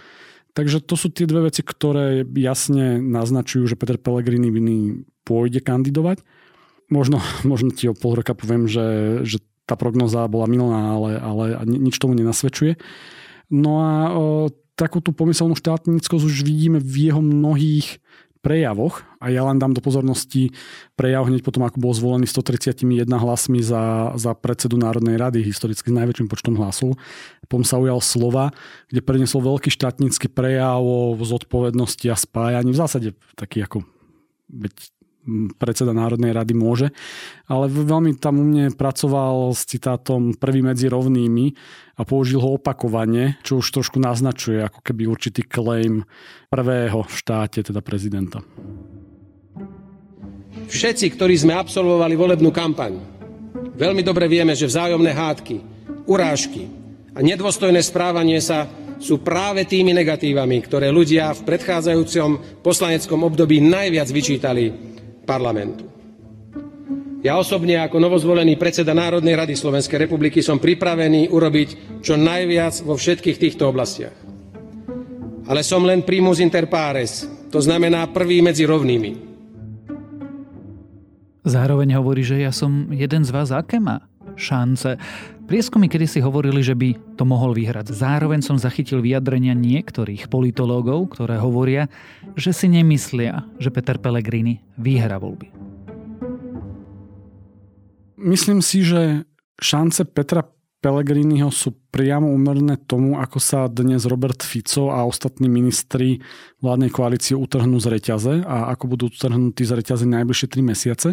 Takže 0.55 0.79
to 0.79 0.95
sú 0.95 1.11
tie 1.11 1.27
dve 1.27 1.51
veci, 1.51 1.59
ktoré 1.61 2.23
jasne 2.39 3.03
naznačujú, 3.03 3.67
že 3.67 3.75
Peter 3.75 3.99
Pellegrini 3.99 5.03
pôjde 5.27 5.59
kandidovať. 5.59 6.23
Možno, 6.87 7.19
možno 7.51 7.75
ti 7.75 7.91
o 7.91 7.97
pol 7.97 8.15
roka 8.15 8.31
poviem, 8.31 8.65
že, 8.65 9.19
že 9.27 9.43
tá 9.67 9.75
prognoza 9.75 10.23
bola 10.31 10.47
milná, 10.47 10.95
ale, 10.95 11.11
ale 11.19 11.45
nič 11.67 11.99
tomu 11.99 12.15
nenasvedčuje. 12.15 12.79
No 13.51 13.83
a 13.83 13.93
o, 14.15 14.23
takú 14.79 15.03
tú 15.03 15.11
pomyselnú 15.11 15.59
štátnickosť 15.59 16.23
už 16.23 16.45
vidíme 16.45 16.79
v 16.79 17.11
jeho 17.11 17.21
mnohých 17.21 17.99
prejavoch 18.45 19.01
a 19.17 19.33
ja 19.33 19.41
len 19.49 19.57
dám 19.57 19.73
do 19.73 19.81
pozornosti 19.81 20.53
prejav 20.93 21.25
hneď 21.25 21.41
potom, 21.41 21.65
ako 21.65 21.81
bol 21.81 21.97
zvolený 21.97 22.29
131 22.29 23.09
hlasmi 23.09 23.65
za, 23.65 24.13
za 24.13 24.37
predsedu 24.37 24.77
Národnej 24.77 25.17
rady, 25.17 25.41
historicky 25.41 25.89
s 25.89 25.97
najväčším 25.97 26.29
počtom 26.29 26.53
hlasov. 26.61 26.93
Potom 27.49 27.65
sa 27.65 27.81
ujal 27.81 27.97
slova, 28.05 28.53
kde 28.93 29.01
preniesol 29.01 29.41
veľký 29.41 29.73
štátnický 29.73 30.29
prejav 30.29 30.77
o 30.85 31.17
zodpovednosti 31.17 32.05
a 32.13 32.13
spájaní. 32.13 32.69
V 32.69 32.81
zásade 32.85 33.07
taký 33.33 33.65
ako 33.65 33.81
veď 34.53 34.94
predseda 35.57 35.91
Národnej 35.91 36.31
rady 36.31 36.53
môže. 36.53 36.87
Ale 37.49 37.67
veľmi 37.69 38.17
tam 38.17 38.41
u 38.41 38.45
mne 38.45 38.71
pracoval 38.73 39.51
s 39.51 39.65
citátom 39.65 40.37
prvý 40.37 40.61
medzi 40.61 40.87
rovnými 40.87 41.51
a 41.97 42.01
použil 42.05 42.39
ho 42.41 42.55
opakovane, 42.57 43.41
čo 43.41 43.59
už 43.59 43.81
trošku 43.81 43.97
naznačuje 43.97 44.61
ako 44.61 44.79
keby 44.85 45.09
určitý 45.09 45.43
claim 45.43 46.05
prvého 46.49 47.03
v 47.03 47.13
štáte, 47.13 47.65
teda 47.65 47.81
prezidenta. 47.81 48.45
Všetci, 50.65 51.05
ktorí 51.13 51.35
sme 51.37 51.53
absolvovali 51.53 52.17
volebnú 52.17 52.49
kampaň, 52.49 52.97
veľmi 53.75 54.01
dobre 54.01 54.25
vieme, 54.25 54.57
že 54.57 54.65
vzájomné 54.65 55.11
hádky, 55.13 55.55
urážky 56.09 56.65
a 57.13 57.19
nedôstojné 57.21 57.79
správanie 57.85 58.41
sa 58.41 58.65
sú 58.99 59.19
práve 59.19 59.67
tými 59.67 59.91
negatívami, 59.91 60.63
ktoré 60.63 60.87
ľudia 60.89 61.35
v 61.35 61.41
predchádzajúcom 61.43 62.63
poslaneckom 62.63 63.27
období 63.27 63.59
najviac 63.59 64.07
vyčítali 64.07 64.94
parlamentu. 65.25 65.83
Ja 67.25 67.41
osobne 67.41 67.81
ako 67.81 67.97
novozvolený 67.97 68.53
predseda 68.53 68.93
Národnej 68.93 69.33
rady 69.33 69.57
Slovenskej 69.57 70.05
republiky 70.05 70.45
som 70.45 70.61
pripravený 70.61 71.33
urobiť 71.33 71.99
čo 72.05 72.13
najviac 72.13 72.85
vo 72.85 72.93
všetkých 72.93 73.41
týchto 73.41 73.65
oblastiach. 73.65 74.13
Ale 75.49 75.65
som 75.65 75.81
len 75.81 76.05
primus 76.05 76.37
inter 76.37 76.69
pares, 76.69 77.25
to 77.49 77.57
znamená 77.57 78.13
prvý 78.13 78.45
medzi 78.45 78.69
rovnými. 78.69 79.33
Zároveň 81.45 81.97
hovorí, 81.97 82.21
že 82.21 82.41
ja 82.41 82.53
som 82.53 82.93
jeden 82.93 83.25
z 83.25 83.33
vás, 83.33 83.49
aké 83.49 83.81
má 83.81 84.05
šance. 84.37 84.99
Prieskumy 85.45 85.85
kedy 85.85 86.09
si 86.09 86.19
hovorili, 86.25 86.65
že 86.65 86.73
by 86.73 87.17
to 87.21 87.23
mohol 87.23 87.53
vyhrať. 87.53 87.93
Zároveň 87.93 88.41
som 88.41 88.57
zachytil 88.57 88.97
vyjadrenia 89.05 89.53
niektorých 89.53 90.25
politológov, 90.25 91.13
ktoré 91.13 91.37
hovoria, 91.37 91.85
že 92.33 92.49
si 92.49 92.65
nemyslia, 92.65 93.45
že 93.61 93.69
Peter 93.69 94.01
Pellegrini 94.01 94.65
vyhra 94.81 95.21
voľby. 95.21 95.53
Myslím 98.17 98.65
si, 98.65 98.81
že 98.81 99.29
šance 99.61 100.09
Petra 100.09 100.49
Pellegriniho 100.81 101.53
sú 101.53 101.77
priamo 101.93 102.25
umerné 102.25 102.81
tomu, 102.81 103.21
ako 103.21 103.37
sa 103.37 103.69
dnes 103.69 104.09
Robert 104.09 104.41
Fico 104.41 104.89
a 104.89 105.05
ostatní 105.05 105.45
ministri 105.45 106.25
vládnej 106.57 106.89
koalície 106.89 107.37
utrhnú 107.37 107.77
z 107.77 107.93
reťaze 107.93 108.41
a 108.41 108.73
ako 108.73 108.97
budú 108.97 109.13
utrhnutí 109.13 109.61
z 109.61 109.77
reťaze 109.77 110.09
najbližšie 110.09 110.47
3 110.49 110.71
mesiace. 110.73 111.09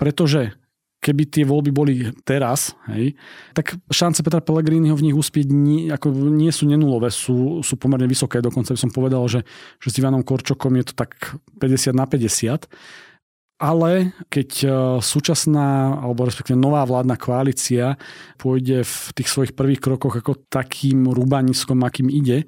Pretože 0.00 0.56
keby 1.08 1.22
tie 1.24 1.48
voľby 1.48 1.72
boli 1.72 1.94
teraz, 2.28 2.76
hej, 2.92 3.16
tak 3.56 3.80
šance 3.88 4.20
Petra 4.20 4.44
Pellegriniho 4.44 4.92
v 4.92 5.08
nich 5.08 5.16
uspieť 5.16 5.48
nie, 5.48 5.88
ako 5.88 6.12
nie 6.12 6.52
sú 6.52 6.68
nenulové, 6.68 7.08
sú, 7.08 7.64
sú 7.64 7.80
pomerne 7.80 8.04
vysoké. 8.04 8.44
Dokonca 8.44 8.76
by 8.76 8.80
som 8.84 8.92
povedal, 8.92 9.24
že, 9.24 9.40
že 9.80 9.88
s 9.88 9.96
Ivanom 9.96 10.20
Korčokom 10.20 10.76
je 10.76 10.92
to 10.92 10.94
tak 11.00 11.40
50 11.56 11.96
na 11.96 12.04
50. 12.04 12.68
Ale 13.58 14.14
keď 14.30 14.50
e, 14.62 14.66
súčasná, 15.02 15.98
alebo 15.98 16.22
respektíve 16.22 16.54
nová 16.54 16.86
vládna 16.86 17.18
koalícia 17.18 17.98
pôjde 18.38 18.86
v 18.86 18.96
tých 19.18 19.28
svojich 19.34 19.52
prvých 19.58 19.82
krokoch 19.82 20.14
ako 20.14 20.46
takým 20.46 21.10
rúbaniskom, 21.10 21.82
akým 21.82 22.06
ide, 22.06 22.46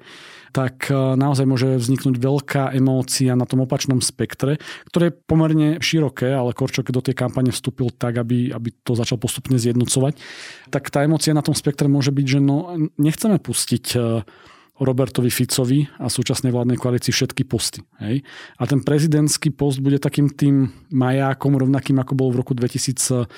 tak 0.55 0.87
e, 0.87 0.95
naozaj 0.95 1.43
môže 1.43 1.67
vzniknúť 1.75 2.15
veľká 2.15 2.63
emócia 2.71 3.35
na 3.35 3.43
tom 3.43 3.67
opačnom 3.67 3.99
spektre, 3.99 4.55
ktoré 4.87 5.11
je 5.11 5.17
pomerne 5.27 5.69
široké, 5.83 6.31
ale 6.31 6.55
Korčok 6.55 6.95
do 6.95 7.03
tej 7.03 7.15
kampane 7.19 7.51
vstúpil 7.51 7.91
tak, 7.91 8.15
aby, 8.15 8.55
aby 8.55 8.71
to 8.79 8.95
začal 8.95 9.19
postupne 9.19 9.59
zjednocovať. 9.59 10.15
Tak 10.71 10.95
tá 10.95 11.03
emócia 11.03 11.35
na 11.35 11.43
tom 11.43 11.55
spektre 11.55 11.91
môže 11.91 12.15
byť, 12.15 12.25
že 12.27 12.39
no, 12.39 12.87
nechceme 12.95 13.35
pustiť 13.35 13.85
e, 13.95 13.99
Robertovi 14.81 15.29
Ficovi 15.29 15.85
a 16.01 16.09
súčasnej 16.09 16.49
vládnej 16.49 16.81
koalícii 16.81 17.13
všetky 17.13 17.45
posty. 17.45 17.85
Hej? 18.01 18.25
A 18.57 18.65
ten 18.65 18.81
prezidentský 18.81 19.53
post 19.53 19.77
bude 19.77 20.01
takým 20.01 20.33
tým 20.33 20.73
majákom, 20.89 21.53
rovnakým 21.53 22.01
ako 22.01 22.17
bol 22.17 22.33
v 22.33 22.41
roku 22.41 22.57
2019, 22.57 23.29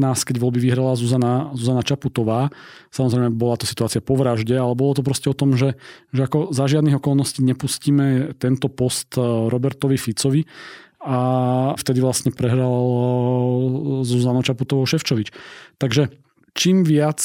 keď 0.00 0.36
voľby 0.40 0.64
vyhrala 0.64 0.96
Zuzana, 0.96 1.52
Zuzana 1.52 1.84
Čaputová. 1.84 2.48
Samozrejme 2.88 3.36
bola 3.36 3.60
to 3.60 3.68
situácia 3.68 4.00
po 4.00 4.16
vražde, 4.16 4.56
ale 4.56 4.72
bolo 4.72 4.96
to 4.96 5.04
proste 5.04 5.28
o 5.28 5.36
tom, 5.36 5.60
že, 5.60 5.76
že 6.16 6.24
ako 6.24 6.56
za 6.56 6.64
žiadnych 6.64 6.96
okolností 6.96 7.44
nepustíme 7.44 8.32
tento 8.40 8.72
post 8.72 9.20
eh, 9.20 9.22
Robertovi 9.22 10.00
Ficovi 10.00 10.48
a 11.04 11.20
vtedy 11.78 12.02
vlastne 12.02 12.32
prehral 12.32 12.74
Zuzano 14.02 14.40
Čaputovou 14.40 14.88
Ševčovič. 14.88 15.30
Takže 15.78 16.10
čím 16.56 16.82
viac 16.82 17.20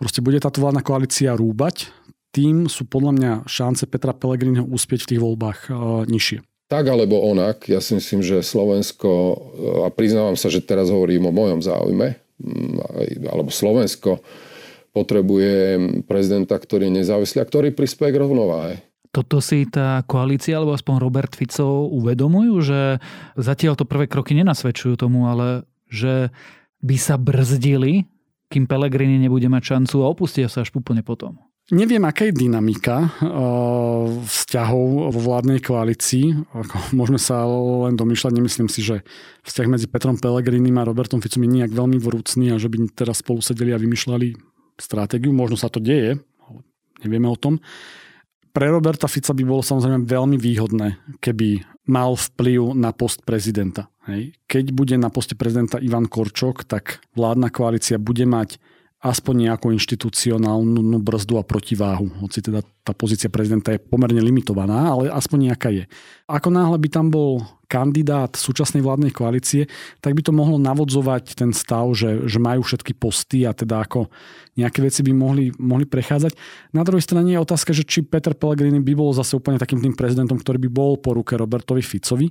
proste 0.00 0.24
bude 0.24 0.40
táto 0.40 0.64
vládna 0.64 0.80
koalícia 0.80 1.36
rúbať, 1.36 1.92
tým 2.30 2.70
sú 2.70 2.86
podľa 2.86 3.12
mňa 3.14 3.32
šance 3.46 3.84
Petra 3.90 4.14
Pellegriniho 4.14 4.66
úspieť 4.66 5.06
v 5.06 5.10
tých 5.14 5.20
voľbách 5.22 5.58
uh, 5.70 5.74
nižšie. 6.06 6.46
Tak 6.70 6.86
alebo 6.86 7.18
onak, 7.26 7.66
ja 7.66 7.82
si 7.82 7.98
myslím, 7.98 8.22
že 8.22 8.46
Slovensko, 8.46 9.10
a 9.82 9.90
priznávam 9.90 10.38
sa, 10.38 10.46
že 10.46 10.62
teraz 10.62 10.86
hovorím 10.86 11.26
o 11.26 11.34
mojom 11.34 11.58
záujme, 11.66 12.14
mm, 12.38 13.26
alebo 13.26 13.50
Slovensko 13.50 14.22
potrebuje 14.94 15.78
prezidenta, 16.06 16.54
ktorý 16.54 16.86
je 16.86 16.96
nezávislý 17.02 17.42
a 17.42 17.48
ktorý 17.50 17.74
prispieje 17.74 18.14
k 18.14 18.20
rovnováhe. 18.22 18.74
Toto 19.10 19.42
si 19.42 19.66
tá 19.66 20.06
koalícia, 20.06 20.54
alebo 20.54 20.70
aspoň 20.70 21.02
Robert 21.02 21.34
Fico 21.34 21.90
uvedomujú, 21.90 22.54
že 22.62 23.02
zatiaľ 23.34 23.74
to 23.74 23.82
prvé 23.82 24.06
kroky 24.06 24.38
nenasvedčujú 24.38 24.94
tomu, 24.94 25.26
ale 25.26 25.66
že 25.90 26.30
by 26.86 26.94
sa 26.94 27.18
brzdili, 27.18 28.06
kým 28.46 28.70
Pelegrini 28.70 29.18
nebude 29.18 29.50
mať 29.50 29.74
šancu 29.74 30.06
a 30.06 30.10
opustia 30.10 30.46
sa 30.46 30.62
až 30.62 30.70
úplne 30.78 31.02
potom. 31.02 31.49
Neviem, 31.70 32.02
aká 32.02 32.26
je 32.26 32.34
dynamika 32.34 33.06
eh, 33.06 33.10
vzťahov 34.26 35.14
vo 35.14 35.20
vládnej 35.22 35.62
koalícii. 35.62 36.34
Môžeme 36.98 37.22
sa 37.22 37.46
len 37.86 37.94
domýšľať, 37.94 38.32
nemyslím 38.34 38.66
si, 38.66 38.82
že 38.82 39.06
vzťah 39.46 39.66
medzi 39.70 39.86
Petrom 39.86 40.18
Pelegrinim 40.18 40.74
a 40.82 40.86
Robertom 40.86 41.22
Ficom 41.22 41.46
je 41.46 41.62
nejak 41.62 41.70
veľmi 41.70 42.02
vrúcný 42.02 42.50
a 42.50 42.58
že 42.58 42.66
by 42.66 42.90
teraz 42.90 43.22
spolu 43.22 43.38
sedeli 43.38 43.70
a 43.70 43.78
vymýšľali 43.78 44.34
stratégiu. 44.82 45.30
Možno 45.30 45.54
sa 45.54 45.70
to 45.70 45.78
deje, 45.78 46.18
ale 46.42 46.58
nevieme 47.06 47.30
o 47.30 47.38
tom. 47.38 47.62
Pre 48.50 48.66
Roberta 48.66 49.06
Fica 49.06 49.30
by 49.30 49.46
bolo 49.46 49.62
samozrejme 49.62 50.10
veľmi 50.10 50.34
výhodné, 50.34 50.98
keby 51.22 51.62
mal 51.86 52.18
vplyv 52.18 52.74
na 52.74 52.90
post 52.90 53.22
prezidenta. 53.22 53.86
Hej. 54.10 54.34
Keď 54.50 54.74
bude 54.74 54.98
na 54.98 55.06
poste 55.06 55.38
prezidenta 55.38 55.78
Ivan 55.78 56.10
Korčok, 56.10 56.66
tak 56.66 56.98
vládna 57.14 57.54
koalícia 57.54 57.94
bude 58.02 58.26
mať 58.26 58.58
aspoň 59.00 59.48
nejakú 59.48 59.72
inštitucionálnu 59.72 61.00
brzdu 61.00 61.40
a 61.40 61.44
protiváhu. 61.44 62.12
Hoci 62.20 62.44
teda 62.44 62.60
tá 62.84 62.92
pozícia 62.92 63.32
prezidenta 63.32 63.72
je 63.72 63.80
pomerne 63.80 64.20
limitovaná, 64.20 64.92
ale 64.92 65.08
aspoň 65.08 65.52
nejaká 65.52 65.72
je. 65.72 65.84
Ako 66.28 66.52
náhle 66.52 66.76
by 66.76 66.88
tam 66.92 67.08
bol 67.08 67.40
kandidát 67.64 68.36
súčasnej 68.36 68.84
vládnej 68.84 69.14
koalície, 69.14 69.70
tak 70.04 70.12
by 70.12 70.20
to 70.26 70.36
mohlo 70.36 70.60
navodzovať 70.60 71.32
ten 71.38 71.54
stav, 71.54 71.88
že, 71.96 72.28
že 72.28 72.42
majú 72.42 72.60
všetky 72.66 72.92
posty 72.98 73.48
a 73.48 73.56
teda 73.56 73.86
ako 73.86 74.12
nejaké 74.58 74.84
veci 74.84 75.00
by 75.06 75.12
mohli, 75.16 75.54
mohli 75.56 75.86
prechádzať. 75.88 76.36
Na 76.76 76.84
druhej 76.84 77.06
strane 77.06 77.30
je 77.32 77.40
otázka, 77.40 77.72
že 77.72 77.86
či 77.86 78.04
Peter 78.04 78.36
Pellegrini 78.36 78.82
by 78.82 78.92
bol 78.98 79.14
zase 79.16 79.38
úplne 79.38 79.56
takým 79.56 79.80
tým 79.80 79.94
prezidentom, 79.96 80.36
ktorý 80.36 80.60
by 80.66 80.70
bol 80.70 80.98
po 80.98 81.16
ruke 81.16 81.38
Robertovi 81.38 81.80
Ficovi. 81.80 82.28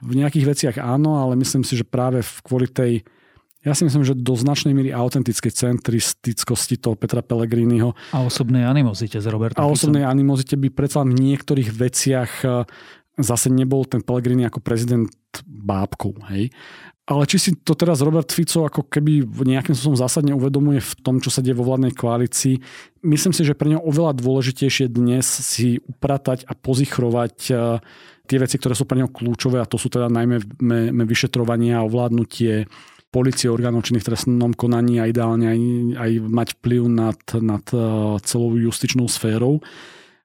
V 0.00 0.12
nejakých 0.16 0.48
veciach 0.48 0.76
áno, 0.80 1.18
ale 1.18 1.34
myslím 1.36 1.66
si, 1.66 1.76
že 1.76 1.84
práve 1.84 2.22
kvôli 2.46 2.70
tej 2.70 3.02
Ja 3.64 3.74
si 3.74 3.82
myslím, 3.82 4.06
že 4.06 4.14
do 4.14 4.34
značnej 4.36 4.76
míry 4.76 4.94
autentickej 4.94 5.50
centristickosti 5.50 6.78
toho 6.78 6.94
Petra 6.94 7.24
Pellegriniho 7.24 7.96
a 8.14 8.18
osobnej 8.22 8.62
animozite 8.62 9.18
z 9.18 9.26
Roberta 9.26 9.58
A 9.58 9.66
osobnej 9.66 10.06
animozite 10.06 10.54
by 10.54 10.70
predsa 10.70 11.02
v 11.02 11.16
niektorých 11.16 11.74
veciach 11.74 12.30
e, 12.46 12.48
zase 13.18 13.48
nebol 13.50 13.82
ten 13.88 14.04
Pellegrini 14.04 14.46
ako 14.46 14.62
prezident 14.62 15.10
bábkou. 15.42 16.14
Hej? 16.30 16.54
Ale 17.06 17.22
či 17.30 17.38
si 17.38 17.50
to 17.58 17.78
teraz 17.78 18.02
Robert 18.02 18.30
Fico 18.34 18.66
ako 18.66 18.90
keby 18.90 19.22
nejakým 19.26 19.78
spôsobom 19.78 19.98
zásadne 19.98 20.34
uvedomuje 20.34 20.82
v 20.82 20.92
tom, 21.06 21.22
čo 21.22 21.30
sa 21.30 21.38
deje 21.38 21.54
vo 21.54 21.62
vládnej 21.62 21.94
koalícii, 21.94 22.58
myslím 23.06 23.30
si, 23.30 23.46
že 23.46 23.54
pre 23.54 23.70
ňo 23.70 23.82
oveľa 23.82 24.18
dôležitejšie 24.18 24.90
dnes 24.90 25.22
si 25.22 25.78
upratať 25.86 26.46
a 26.50 26.52
pozichrovať 26.58 27.36
e, 27.50 27.52
tie 28.26 28.38
veci, 28.42 28.58
ktoré 28.58 28.74
sú 28.74 28.84
pre 28.90 28.98
neho 28.98 29.10
kľúčové 29.10 29.62
a 29.62 29.70
to 29.70 29.78
sú 29.78 29.86
teda 29.86 30.10
najmä 30.10 31.02
vyšetrovanie 31.06 31.78
a 31.78 31.86
ovládnutie 31.86 32.66
policie, 33.16 33.48
orgánov 33.48 33.88
činných 33.88 34.04
trestnom 34.04 34.52
konaní 34.52 35.00
a 35.00 35.08
ideálne 35.08 35.48
aj, 35.48 35.60
aj 35.96 36.10
mať 36.20 36.48
vplyv 36.60 36.82
nad, 36.92 37.20
nad 37.40 37.64
e, 37.72 37.80
celou 38.20 38.52
justičnou 38.60 39.08
sférou. 39.08 39.64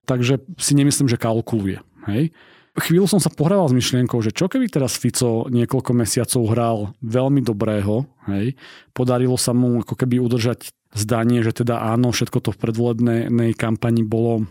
Takže 0.04 0.44
si 0.60 0.76
nemyslím, 0.76 1.08
že 1.08 1.16
kalkuluje. 1.16 1.80
Hej? 2.12 2.36
Chvíľu 2.76 3.08
som 3.08 3.24
sa 3.24 3.32
pohrával 3.32 3.72
s 3.72 3.76
myšlienkou, 3.76 4.20
že 4.20 4.36
čo 4.36 4.52
keby 4.52 4.68
teraz 4.68 5.00
Fico 5.00 5.48
niekoľko 5.48 5.92
mesiacov 5.96 6.42
hral 6.52 6.78
veľmi 7.04 7.44
dobrého, 7.44 8.08
hej, 8.32 8.56
podarilo 8.96 9.36
sa 9.36 9.52
mu 9.52 9.84
ako 9.84 10.00
keby 10.00 10.24
udržať 10.24 10.72
zdanie, 10.96 11.44
že 11.44 11.52
teda 11.52 11.84
áno, 11.84 12.16
všetko 12.16 12.40
to 12.40 12.56
v 12.56 12.62
predvolebnej 12.64 13.52
kampani 13.60 14.08
bolo 14.08 14.48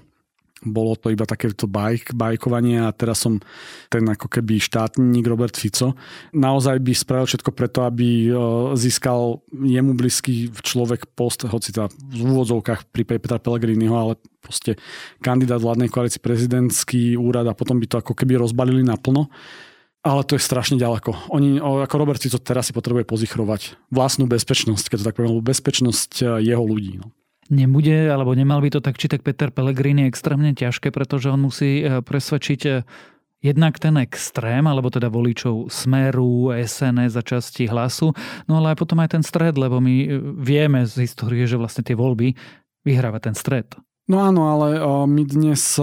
bolo 0.60 0.92
to 0.92 1.08
iba 1.08 1.24
takéto 1.24 1.64
bajk, 1.64 2.12
bajkovanie 2.12 2.84
a 2.84 2.92
teraz 2.92 3.24
som 3.24 3.40
ten 3.88 4.04
ako 4.04 4.28
keby 4.28 4.60
štátnik 4.60 5.24
Robert 5.24 5.56
Fico. 5.56 5.96
Naozaj 6.36 6.76
by 6.84 6.92
spravil 6.92 7.26
všetko 7.26 7.50
preto, 7.56 7.88
aby 7.88 8.28
e, 8.28 8.30
získal 8.76 9.40
jemu 9.48 9.96
blízky 9.96 10.52
človek 10.52 11.08
post, 11.16 11.48
hoci 11.48 11.72
teda 11.72 11.88
v 11.88 12.20
úvodzovkách 12.28 12.92
pri 12.92 13.02
Petra 13.08 13.40
Pellegriniho, 13.40 13.96
ale 13.96 14.12
proste 14.44 14.76
kandidát 15.24 15.64
vládnej 15.64 15.88
koalícii 15.88 16.20
prezidentský 16.20 17.16
úrad 17.16 17.48
a 17.48 17.56
potom 17.56 17.80
by 17.80 17.86
to 17.88 17.96
ako 18.04 18.12
keby 18.12 18.36
rozbalili 18.36 18.84
naplno. 18.84 19.32
Ale 20.00 20.24
to 20.24 20.32
je 20.32 20.40
strašne 20.40 20.80
ďaleko. 20.80 21.28
Oni, 21.28 21.60
ako 21.60 22.00
Robert 22.00 22.20
Fico 22.20 22.40
teraz 22.40 22.68
si 22.68 22.76
potrebuje 22.76 23.04
pozichrovať 23.04 23.76
vlastnú 23.92 24.24
bezpečnosť, 24.24 24.88
keď 24.88 24.96
to 24.96 25.06
tak 25.12 25.16
poviem, 25.16 25.44
bezpečnosť 25.44 26.12
e, 26.20 26.24
jeho 26.52 26.64
ľudí. 26.64 27.00
No 27.00 27.12
nebude, 27.50 28.09
alebo 28.09 28.33
nemal 28.33 28.62
by 28.62 28.71
to 28.73 28.80
tak 28.80 28.97
či 28.97 29.11
tak 29.11 29.26
Peter 29.26 29.50
Pellegrini 29.50 30.07
extrémne 30.07 30.54
ťažké, 30.54 30.95
pretože 30.95 31.28
on 31.28 31.42
musí 31.42 31.83
e, 31.83 32.00
presvedčiť 32.00 32.61
e, 32.64 32.73
jednak 33.42 33.76
ten 33.83 33.99
extrém, 33.99 34.64
alebo 34.64 34.88
teda 34.88 35.11
voličov 35.11 35.69
Smeru, 35.69 36.54
SNS 36.54 37.19
a 37.19 37.23
časti 37.26 37.66
hlasu, 37.66 38.14
no 38.47 38.52
ale 38.62 38.73
aj 38.73 38.78
potom 38.78 39.02
aj 39.02 39.19
ten 39.19 39.23
stred, 39.26 39.59
lebo 39.59 39.83
my 39.83 39.95
e, 40.07 40.09
vieme 40.38 40.87
z 40.87 41.04
histórie, 41.04 41.45
že 41.45 41.59
vlastne 41.59 41.83
tie 41.83 41.99
voľby 41.99 42.38
vyhráva 42.87 43.19
ten 43.19 43.35
stred. 43.35 43.75
No 44.11 44.26
áno, 44.26 44.50
ale 44.50 44.83
my 45.07 45.23
dnes 45.23 45.78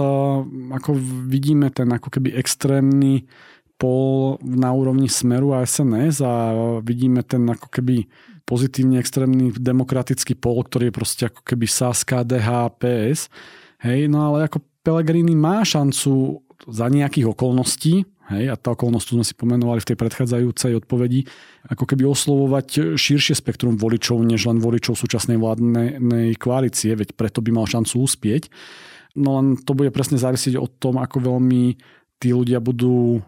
ako 0.68 0.90
vidíme 1.32 1.72
ten 1.72 1.88
ako 1.88 2.12
keby 2.12 2.36
extrémny 2.36 3.24
pol 3.78 4.36
na 4.42 4.74
úrovni 4.74 5.06
Smeru 5.06 5.54
a 5.54 5.62
SNS 5.62 6.20
a 6.20 6.34
vidíme 6.82 7.22
ten 7.22 7.46
ako 7.46 7.70
keby 7.70 8.10
pozitívny 8.42 8.98
extrémny 8.98 9.54
demokratický 9.54 10.34
pol, 10.34 10.66
ktorý 10.66 10.90
je 10.90 10.98
proste 10.98 11.22
ako 11.30 11.46
keby 11.46 11.64
SAS, 11.70 12.02
KDH, 12.02 12.74
PS. 12.80 13.30
Hej, 13.84 14.10
no 14.10 14.34
ale 14.34 14.50
ako 14.50 14.64
Pellegrini 14.82 15.38
má 15.38 15.62
šancu 15.62 16.42
za 16.66 16.90
nejakých 16.90 17.30
okolností, 17.30 18.02
hej, 18.34 18.44
a 18.50 18.56
tá 18.58 18.74
okolnosť 18.74 19.04
tu 19.06 19.12
sme 19.20 19.26
si 19.26 19.34
pomenovali 19.36 19.78
v 19.84 19.88
tej 19.94 19.96
predchádzajúcej 20.00 20.72
odpovedi, 20.82 21.28
ako 21.70 21.84
keby 21.86 22.02
oslovovať 22.08 22.98
širšie 22.98 23.38
spektrum 23.38 23.78
voličov, 23.78 24.18
než 24.24 24.48
len 24.50 24.58
voličov 24.58 24.98
súčasnej 24.98 25.38
vládnej 25.38 26.34
koalície, 26.40 26.96
veď 26.98 27.14
preto 27.14 27.44
by 27.44 27.50
mal 27.54 27.70
šancu 27.70 28.00
uspieť. 28.02 28.50
No 29.14 29.38
len 29.38 29.60
to 29.60 29.76
bude 29.76 29.94
presne 29.94 30.18
závisieť 30.18 30.58
od 30.58 30.72
tom, 30.82 30.98
ako 30.98 31.36
veľmi 31.36 31.78
tí 32.18 32.34
ľudia 32.34 32.58
budú 32.58 33.22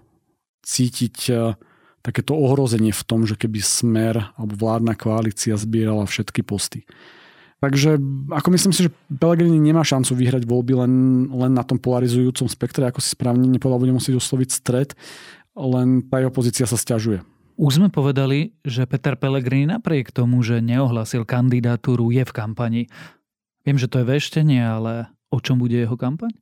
cítiť 0.71 1.17
takéto 2.01 2.33
ohrozenie 2.39 2.95
v 2.95 3.03
tom, 3.03 3.27
že 3.27 3.35
keby 3.35 3.59
smer 3.61 4.33
alebo 4.39 4.55
vládna 4.57 4.95
koalícia 4.95 5.59
zbierala 5.59 6.07
všetky 6.07 6.47
posty. 6.47 6.87
Takže 7.61 8.01
ako 8.33 8.49
myslím 8.57 8.73
si, 8.73 8.89
že 8.89 8.95
Pellegrini 9.21 9.61
nemá 9.61 9.85
šancu 9.85 10.17
vyhrať 10.17 10.49
voľby 10.49 10.81
len, 10.81 10.93
len 11.29 11.53
na 11.53 11.61
tom 11.61 11.77
polarizujúcom 11.77 12.49
spektre, 12.49 12.89
ako 12.89 13.05
si 13.05 13.13
správne 13.13 13.45
nepovedal, 13.45 13.85
bude 13.85 13.93
musieť 13.93 14.17
osloviť 14.17 14.49
stred, 14.49 14.97
len 15.53 16.01
tá 16.09 16.25
jeho 16.25 16.33
pozícia 16.33 16.65
sa 16.65 16.81
stiažuje. 16.81 17.21
Už 17.61 17.77
sme 17.77 17.93
povedali, 17.93 18.57
že 18.65 18.89
Peter 18.89 19.13
Pellegrini 19.13 19.69
napriek 19.69 20.09
tomu, 20.09 20.41
že 20.41 20.65
neohlasil 20.65 21.29
kandidatúru, 21.29 22.09
je 22.09 22.25
v 22.25 22.33
kampani. 22.33 22.83
Viem, 23.69 23.77
že 23.77 23.93
to 23.93 24.01
je 24.01 24.09
veštenie, 24.09 24.65
ale 24.65 25.13
o 25.29 25.37
čom 25.37 25.61
bude 25.61 25.77
jeho 25.77 26.01
kampaň? 26.01 26.33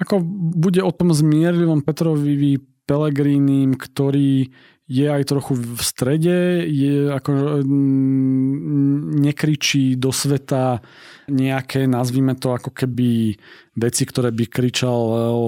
Ako 0.00 0.24
bude 0.56 0.80
o 0.80 0.88
tom 0.96 1.12
zmierlivom 1.12 1.84
Petrovi 1.84 2.56
Pelegrínim, 2.84 3.74
ktorý 3.74 4.52
je 4.84 5.08
aj 5.08 5.24
trochu 5.24 5.56
v 5.56 5.80
strede, 5.80 6.68
je 6.68 7.08
ako 7.08 7.64
mm, 7.64 9.16
nekričí 9.16 9.96
do 9.96 10.12
sveta 10.12 10.84
nejaké, 11.24 11.88
nazvime 11.88 12.36
to 12.36 12.52
ako 12.52 12.68
keby 12.68 13.32
veci, 13.80 14.04
ktoré 14.04 14.28
by 14.28 14.44
kričal 14.44 15.00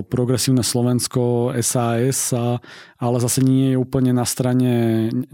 progresívne 0.08 0.64
Slovensko, 0.64 1.52
SAS, 1.60 2.32
a, 2.32 2.56
ale 2.96 3.16
zase 3.20 3.44
nie 3.44 3.76
je 3.76 3.80
úplne 3.80 4.16
na 4.16 4.24
strane 4.24 4.72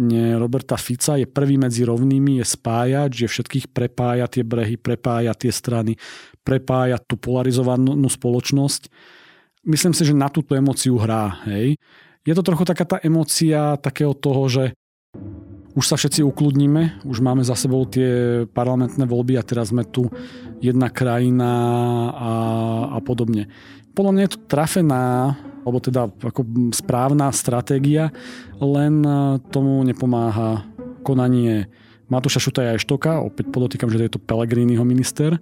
nie 0.03 0.35
Roberta 0.35 0.75
Fica, 0.75 1.15
je 1.15 1.31
prvý 1.31 1.55
medzi 1.55 1.87
rovnými, 1.87 2.43
je 2.43 2.45
spájač, 2.59 3.23
že 3.23 3.31
všetkých 3.31 3.71
prepája 3.71 4.27
tie 4.27 4.43
brehy, 4.43 4.83
prepája 4.83 5.31
tie 5.39 5.55
strany, 5.55 5.95
prepája 6.43 6.99
tú 6.99 7.15
polarizovanú 7.15 7.95
spoločnosť. 8.11 8.91
Myslím 9.63 9.95
si, 9.95 10.03
že 10.03 10.15
na 10.15 10.27
túto 10.27 10.59
emóciu 10.59 10.99
hrá. 10.99 11.43
Hej 11.47 11.79
je 12.23 12.35
to 12.35 12.47
trochu 12.47 12.63
taká 12.63 12.87
tá 12.87 12.97
emócia 13.03 13.75
takého 13.83 14.15
toho, 14.15 14.47
že 14.47 14.65
už 15.73 15.85
sa 15.89 15.97
všetci 15.97 16.21
ukludníme, 16.23 17.03
už 17.09 17.25
máme 17.25 17.43
za 17.43 17.57
sebou 17.57 17.89
tie 17.89 18.45
parlamentné 18.53 19.09
voľby 19.09 19.41
a 19.41 19.47
teraz 19.47 19.73
sme 19.73 19.89
tu 19.89 20.07
jedna 20.61 20.93
krajina 20.93 21.51
a, 22.13 22.33
a 22.95 22.99
podobne. 23.01 23.49
Podľa 23.97 24.13
mňa 24.13 24.23
je 24.23 24.33
to 24.37 24.45
trafená, 24.47 25.35
alebo 25.65 25.79
teda 25.81 26.13
ako 26.13 26.45
správna 26.77 27.33
stratégia, 27.33 28.13
len 28.61 29.01
tomu 29.49 29.81
nepomáha 29.83 30.65
konanie 31.03 31.73
Matúša 32.13 32.45
Šutaja 32.45 32.77
Eštoka, 32.77 33.25
opäť 33.25 33.49
podotýkam, 33.49 33.89
že 33.89 34.05
je 34.05 34.13
to 34.13 34.21
Pelegriniho 34.21 34.85
minister. 34.85 35.41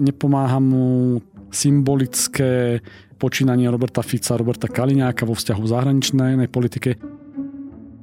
Nepomáha 0.00 0.56
mu 0.56 1.20
symbolické 1.50 2.80
počínanie 3.16 3.66
Roberta 3.72 4.04
Fica, 4.04 4.36
Roberta 4.36 4.68
Kaliňáka 4.68 5.24
vo 5.24 5.32
vzťahu 5.32 5.62
zahraničnej 5.64 6.48
politike. 6.52 7.00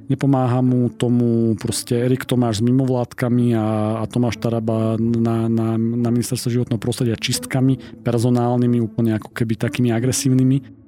Nepomáha 0.04 0.60
mu 0.60 0.92
tomu 0.92 1.56
proste 1.56 1.96
Erik 1.96 2.28
Tomáš 2.28 2.60
s 2.60 2.66
mimovládkami 2.68 3.56
a, 3.56 3.66
a 4.00 4.04
Tomáš 4.04 4.36
Taraba 4.36 5.00
na, 5.00 5.48
na, 5.48 5.80
na 5.80 6.08
ministerstvo 6.12 6.52
životného 6.52 6.76
prostredia 6.76 7.16
čistkami 7.16 8.04
personálnymi, 8.04 8.84
úplne 8.84 9.16
ako 9.16 9.32
keby 9.32 9.56
takými 9.56 9.96
agresívnymi. 9.96 10.84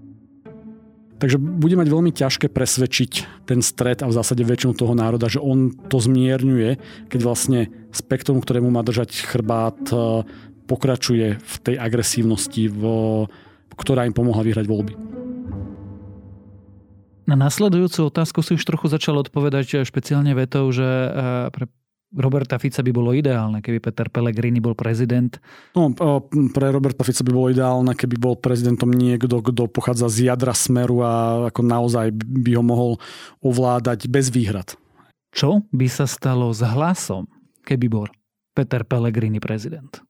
Takže 1.16 1.40
bude 1.40 1.80
mať 1.80 1.88
veľmi 1.88 2.12
ťažké 2.12 2.52
presvedčiť 2.52 3.12
ten 3.48 3.64
stred 3.64 4.04
a 4.04 4.10
v 4.12 4.16
zásade 4.20 4.44
väčšinu 4.44 4.76
toho 4.76 4.92
národa, 4.92 5.32
že 5.32 5.40
on 5.40 5.72
to 5.72 5.96
zmierňuje, 5.96 6.76
keď 7.08 7.20
vlastne 7.24 7.72
spektrum, 7.88 8.44
ktorému 8.44 8.68
má 8.68 8.84
držať 8.84 9.24
chrbát, 9.24 9.80
pokračuje 10.66 11.38
v 11.38 11.56
tej 11.62 11.76
agresívnosti, 11.78 12.66
v, 12.68 12.82
ktorá 13.78 14.04
im 14.04 14.14
pomohla 14.14 14.42
vyhrať 14.42 14.66
voľby. 14.66 14.94
Na 17.26 17.34
nasledujúcu 17.34 18.06
otázku 18.06 18.38
si 18.46 18.54
už 18.54 18.62
trochu 18.62 18.86
začal 18.86 19.18
odpovedať 19.18 19.82
špeciálne 19.82 20.30
vetou, 20.38 20.70
že 20.70 20.86
eh, 20.86 21.50
pre 21.50 21.66
Roberta 22.14 22.54
Fica 22.62 22.86
by 22.86 22.92
bolo 22.94 23.10
ideálne, 23.10 23.58
keby 23.58 23.82
Peter 23.82 24.06
Pellegrini 24.06 24.62
bol 24.62 24.78
prezident. 24.78 25.42
No, 25.74 25.90
pre 26.54 26.70
Roberta 26.70 27.02
Fica 27.02 27.26
by 27.26 27.32
bolo 27.34 27.50
ideálne, 27.50 27.98
keby 27.98 28.14
bol 28.14 28.38
prezidentom 28.38 28.94
niekto, 28.94 29.42
kto 29.42 29.66
pochádza 29.66 30.06
z 30.06 30.30
jadra 30.30 30.54
smeru 30.54 31.02
a 31.02 31.12
ako 31.50 31.60
naozaj 31.66 32.14
by 32.14 32.52
ho 32.54 32.62
mohol 32.62 32.92
ovládať 33.42 34.06
bez 34.06 34.30
výhrad. 34.30 34.78
Čo 35.34 35.66
by 35.74 35.86
sa 35.90 36.06
stalo 36.06 36.54
s 36.54 36.62
hlasom, 36.62 37.26
keby 37.66 37.86
bol 37.90 38.06
Peter 38.54 38.86
Pellegrini 38.86 39.42
prezident? 39.42 40.05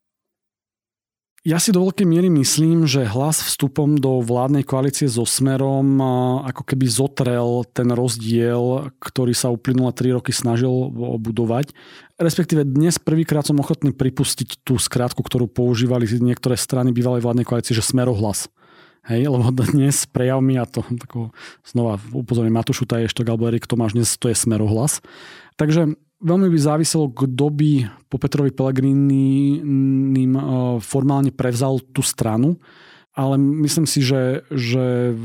Ja 1.47 1.63
si 1.63 1.71
do 1.71 1.87
veľkej 1.87 2.11
miery 2.11 2.27
myslím, 2.43 2.91
že 2.91 3.07
hlas 3.07 3.39
vstupom 3.39 3.95
do 3.95 4.19
vládnej 4.19 4.67
koalície 4.67 5.07
so 5.07 5.23
Smerom 5.23 6.03
ako 6.43 6.67
keby 6.67 6.91
zotrel 6.91 7.63
ten 7.71 7.87
rozdiel, 7.95 8.91
ktorý 8.99 9.31
sa 9.31 9.55
uplynulé 9.55 9.95
tri 9.95 10.11
roky 10.11 10.35
snažil 10.35 10.91
budovať. 11.23 11.71
Respektíve 12.19 12.67
dnes 12.67 12.99
prvýkrát 12.99 13.47
som 13.47 13.63
ochotný 13.63 13.95
pripustiť 13.95 14.67
tú 14.67 14.75
skrátku, 14.75 15.23
ktorú 15.23 15.47
používali 15.47 16.11
niektoré 16.19 16.59
strany 16.59 16.91
bývalej 16.91 17.23
vládnej 17.23 17.47
koalície, 17.47 17.79
že 17.79 17.87
Smerohlas. 17.87 18.51
Hej, 19.07 19.31
lebo 19.31 19.47
dnes 19.55 20.03
prejavmi, 20.11 20.59
a 20.59 20.67
to 20.67 20.83
tako, 20.99 21.31
znova 21.63 22.03
upozorňujem 22.11 22.59
Matúšu 22.59 22.91
Taještok 22.91 23.23
alebo 23.23 23.47
Erik 23.47 23.71
Tomáš, 23.71 23.95
dnes 23.95 24.19
to 24.19 24.27
je 24.27 24.35
Smerohlas. 24.35 24.99
Takže 25.55 25.95
veľmi 26.23 26.49
by 26.49 26.59
záviselo, 26.59 27.13
kto 27.13 27.47
by 27.53 27.71
po 28.09 28.17
Petrovi 28.17 28.53
Pellegrinim 28.53 30.33
eh, 30.37 30.43
formálne 30.81 31.33
prevzal 31.33 31.81
tú 31.93 32.01
stranu, 32.01 32.57
ale 33.17 33.41
myslím 33.41 33.89
si, 33.89 34.05
že, 34.05 34.45
že 34.53 35.17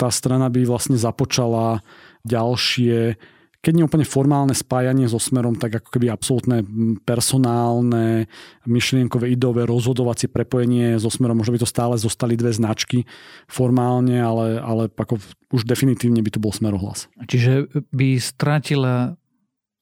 tá 0.00 0.08
strana 0.08 0.48
by 0.48 0.64
vlastne 0.64 0.96
započala 0.96 1.84
ďalšie 2.24 3.20
keď 3.60 3.72
nie 3.76 3.84
úplne 3.84 4.08
formálne 4.08 4.56
spájanie 4.56 5.04
so 5.04 5.20
Smerom, 5.20 5.52
tak 5.52 5.84
ako 5.84 5.92
keby 5.92 6.08
absolútne 6.08 6.64
personálne, 7.04 8.24
myšlienkové, 8.64 9.36
ideové, 9.36 9.68
rozhodovacie 9.68 10.32
prepojenie 10.32 10.96
so 10.96 11.12
Smerom. 11.12 11.36
Možno 11.36 11.52
by 11.52 11.60
to 11.60 11.68
stále 11.68 11.94
zostali 12.00 12.40
dve 12.40 12.56
značky 12.56 13.04
formálne, 13.44 14.16
ale, 14.16 14.56
ale 14.56 14.88
ako 14.88 15.20
už 15.52 15.68
definitívne 15.68 16.24
by 16.24 16.32
to 16.32 16.40
bol 16.40 16.56
Smerohlas. 16.56 17.12
Čiže 17.28 17.68
by 17.92 18.16
stratila 18.16 19.19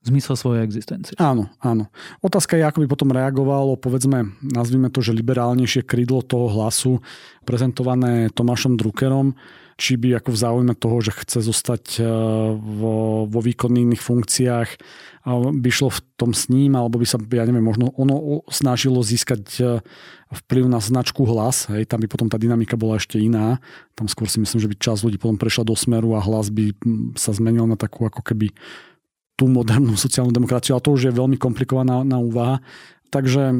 zmysel 0.09 0.35
svojej 0.35 0.64
existencie. 0.64 1.14
Áno, 1.21 1.53
áno. 1.61 1.92
Otázka 2.25 2.57
je, 2.57 2.64
ako 2.64 2.83
by 2.85 2.87
potom 2.88 3.12
reagovalo, 3.12 3.77
povedzme, 3.77 4.33
nazvime 4.40 4.88
to, 4.88 5.05
že 5.05 5.16
liberálnejšie 5.16 5.85
krídlo 5.85 6.25
toho 6.25 6.49
hlasu, 6.49 7.05
prezentované 7.44 8.33
Tomášom 8.33 8.81
Druckerom, 8.81 9.37
či 9.79 9.94
by 9.94 10.18
ako 10.18 10.35
v 10.35 10.40
záujme 10.42 10.75
toho, 10.75 10.99
že 10.99 11.14
chce 11.14 11.38
zostať 11.47 11.85
e, 11.97 12.05
vo, 12.59 13.31
vo 13.31 13.40
výkonných 13.40 14.03
funkciách, 14.03 14.71
by 15.38 15.71
šlo 15.71 15.92
v 15.92 16.01
tom 16.16 16.33
s 16.33 16.49
ním, 16.49 16.75
alebo 16.75 16.97
by 16.99 17.07
sa, 17.07 17.21
ja 17.21 17.44
neviem, 17.44 17.62
možno 17.62 17.92
ono 17.94 18.42
snažilo 18.49 19.05
získať 19.05 19.44
e, 19.61 19.62
vplyv 20.33 20.66
na 20.66 20.81
značku 20.81 21.23
hlas, 21.29 21.68
hej, 21.71 21.85
tam 21.87 22.01
by 22.01 22.09
potom 22.09 22.27
tá 22.27 22.40
dynamika 22.40 22.75
bola 22.75 22.97
ešte 22.97 23.21
iná. 23.21 23.61
Tam 23.94 24.09
skôr 24.09 24.27
si 24.27 24.40
myslím, 24.40 24.61
že 24.61 24.71
by 24.73 24.77
časť 24.77 25.01
ľudí 25.05 25.18
potom 25.21 25.38
prešla 25.38 25.68
do 25.68 25.77
smeru 25.77 26.16
a 26.16 26.25
hlas 26.25 26.49
by 26.49 26.73
sa 27.14 27.31
zmenil 27.31 27.68
na 27.68 27.77
takú 27.77 28.09
ako 28.09 28.25
keby 28.25 28.51
tú 29.38 29.46
modernú 29.46 29.94
sociálnu 29.94 30.35
demokraciu, 30.35 30.74
ale 30.74 30.83
to 30.83 30.98
už 30.98 31.03
je 31.09 31.14
veľmi 31.14 31.38
komplikovaná 31.38 32.03
na 32.03 32.18
úvaha. 32.18 32.59
Takže 33.14 33.55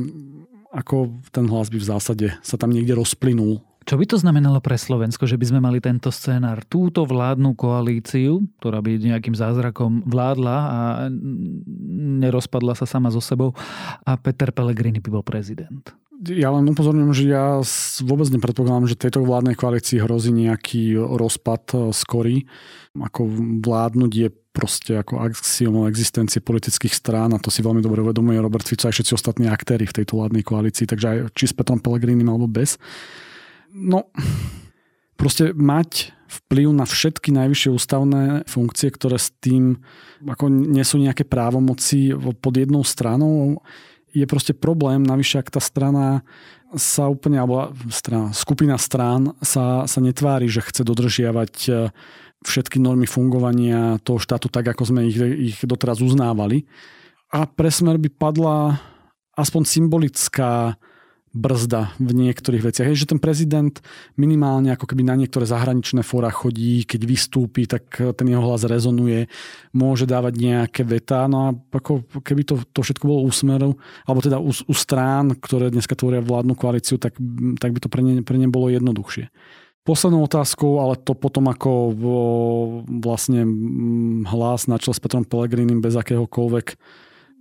ako 0.75 1.23
ten 1.31 1.47
hlas 1.47 1.71
by 1.71 1.79
v 1.81 1.89
zásade 1.89 2.27
sa 2.43 2.59
tam 2.59 2.75
niekde 2.75 2.99
rozplynul 2.99 3.63
čo 3.89 3.97
by 3.97 4.05
to 4.05 4.21
znamenalo 4.21 4.61
pre 4.61 4.77
Slovensko, 4.77 5.25
že 5.25 5.41
by 5.41 5.49
sme 5.49 5.61
mali 5.65 5.81
tento 5.81 6.13
scénar, 6.13 6.61
túto 6.69 7.09
vládnu 7.09 7.57
koalíciu, 7.57 8.45
ktorá 8.61 8.85
by 8.85 9.01
nejakým 9.01 9.33
zázrakom 9.33 10.05
vládla 10.05 10.57
a 10.61 10.81
nerozpadla 12.21 12.77
sa 12.77 12.85
sama 12.85 13.09
so 13.09 13.25
sebou 13.25 13.57
a 14.05 14.13
Peter 14.21 14.53
Pellegrini 14.53 15.01
by 15.01 15.09
bol 15.09 15.25
prezident? 15.25 15.89
Ja 16.29 16.53
len 16.53 16.69
upozorňujem, 16.69 17.13
že 17.17 17.25
ja 17.33 17.65
vôbec 18.05 18.29
nepredpokladám, 18.29 18.93
že 18.93 19.01
tejto 19.01 19.25
vládnej 19.25 19.57
koalícii 19.57 20.05
hrozí 20.05 20.37
nejaký 20.37 20.99
rozpad 20.99 21.63
e, 21.73 21.77
skorý. 21.95 22.45
Ako 22.93 23.25
vládnuť 23.63 24.11
je 24.13 24.29
proste 24.59 24.99
ako 24.99 25.23
axiom 25.23 25.87
existencie 25.87 26.43
politických 26.43 26.91
strán 26.91 27.31
a 27.31 27.39
to 27.39 27.47
si 27.55 27.63
veľmi 27.63 27.79
dobre 27.79 28.03
uvedomuje 28.03 28.43
Robert 28.43 28.67
Fico 28.67 28.91
aj 28.91 28.99
všetci 28.99 29.15
ostatní 29.15 29.47
aktéry 29.47 29.87
v 29.87 30.03
tejto 30.03 30.19
vládnej 30.19 30.43
koalícii, 30.43 30.91
takže 30.91 31.07
aj 31.07 31.19
či 31.39 31.47
s 31.47 31.55
Petrom 31.55 31.79
Pellegrinim 31.79 32.27
alebo 32.27 32.51
bez. 32.51 32.75
No, 33.71 34.11
proste 35.15 35.55
mať 35.55 36.11
vplyv 36.27 36.75
na 36.75 36.91
všetky 36.91 37.31
najvyššie 37.31 37.71
ústavné 37.71 38.23
funkcie, 38.51 38.91
ktoré 38.91 39.23
s 39.23 39.31
tým 39.39 39.79
ako 40.27 40.51
nie 40.51 40.83
sú 40.83 40.99
nejaké 40.99 41.23
právomoci 41.23 42.11
pod 42.43 42.55
jednou 42.59 42.83
stranou, 42.83 43.63
je 44.11 44.27
proste 44.27 44.57
problém. 44.57 45.07
Navyše, 45.07 45.39
ak 45.39 45.55
tá 45.55 45.63
strana 45.63 46.27
sa 46.75 47.09
úplne, 47.09 47.41
alebo 47.41 47.73
strana, 47.89 48.35
skupina 48.35 48.77
strán 48.77 49.33
sa, 49.41 49.89
sa 49.89 49.99
netvári, 50.03 50.51
že 50.51 50.65
chce 50.65 50.85
dodržiavať 50.85 51.55
všetky 52.45 52.79
normy 52.79 53.07
fungovania 53.09 53.99
toho 54.03 54.23
štátu 54.23 54.47
tak, 54.47 54.71
ako 54.71 54.83
sme 54.95 55.11
ich, 55.11 55.19
ich 55.19 55.59
doteraz 55.67 55.99
uznávali. 55.99 56.67
A 57.35 57.45
pre 57.45 57.69
smer 57.69 57.99
by 57.99 58.09
padla 58.09 58.79
aspoň 59.37 59.63
symbolická 59.67 60.79
brzda 61.39 61.93
v 62.01 62.11
niektorých 62.17 62.65
veciach. 62.73 62.89
Je, 62.89 63.05
že 63.05 63.11
ten 63.13 63.21
prezident 63.21 63.71
minimálne 64.17 64.73
ako 64.73 64.89
keby 64.89 65.05
na 65.05 65.15
niektoré 65.15 65.45
zahraničné 65.45 66.01
fóra 66.01 66.33
chodí, 66.33 66.89
keď 66.89 67.01
vystúpi, 67.05 67.69
tak 67.69 67.85
ten 67.95 68.27
jeho 68.27 68.43
hlas 68.43 68.65
rezonuje, 68.65 69.29
môže 69.77 70.09
dávať 70.09 70.35
nejaké 70.41 70.83
vetá. 70.89 71.29
No 71.29 71.39
a 71.45 71.49
ako 71.55 72.09
keby 72.25 72.43
to, 72.49 72.55
to 72.73 72.81
všetko 72.81 73.05
bolo 73.05 73.29
u 73.29 73.33
smeru, 73.33 73.77
alebo 74.09 74.25
teda 74.25 74.41
u, 74.41 74.51
u 74.51 74.75
strán, 74.75 75.37
ktoré 75.37 75.69
dneska 75.69 75.95
tvoria 75.95 76.25
vládnu 76.25 76.57
koalíciu, 76.57 76.97
tak, 76.97 77.15
tak 77.61 77.71
by 77.77 77.79
to 77.79 77.89
pre 77.93 78.03
ne, 78.03 78.25
pre 78.25 78.41
ne 78.41 78.49
bolo 78.49 78.73
jednoduchšie. 78.73 79.29
Poslednou 79.89 80.29
otázkou, 80.29 80.85
ale 80.85 81.01
to 81.01 81.17
potom 81.17 81.49
ako 81.49 81.97
vlastne 83.01 83.41
hlas 84.29 84.69
na 84.69 84.77
čele 84.77 84.93
s 84.93 85.01
Petrom 85.01 85.25
Pelegrinim 85.25 85.81
bez 85.81 85.97
akéhokoľvek 85.97 86.77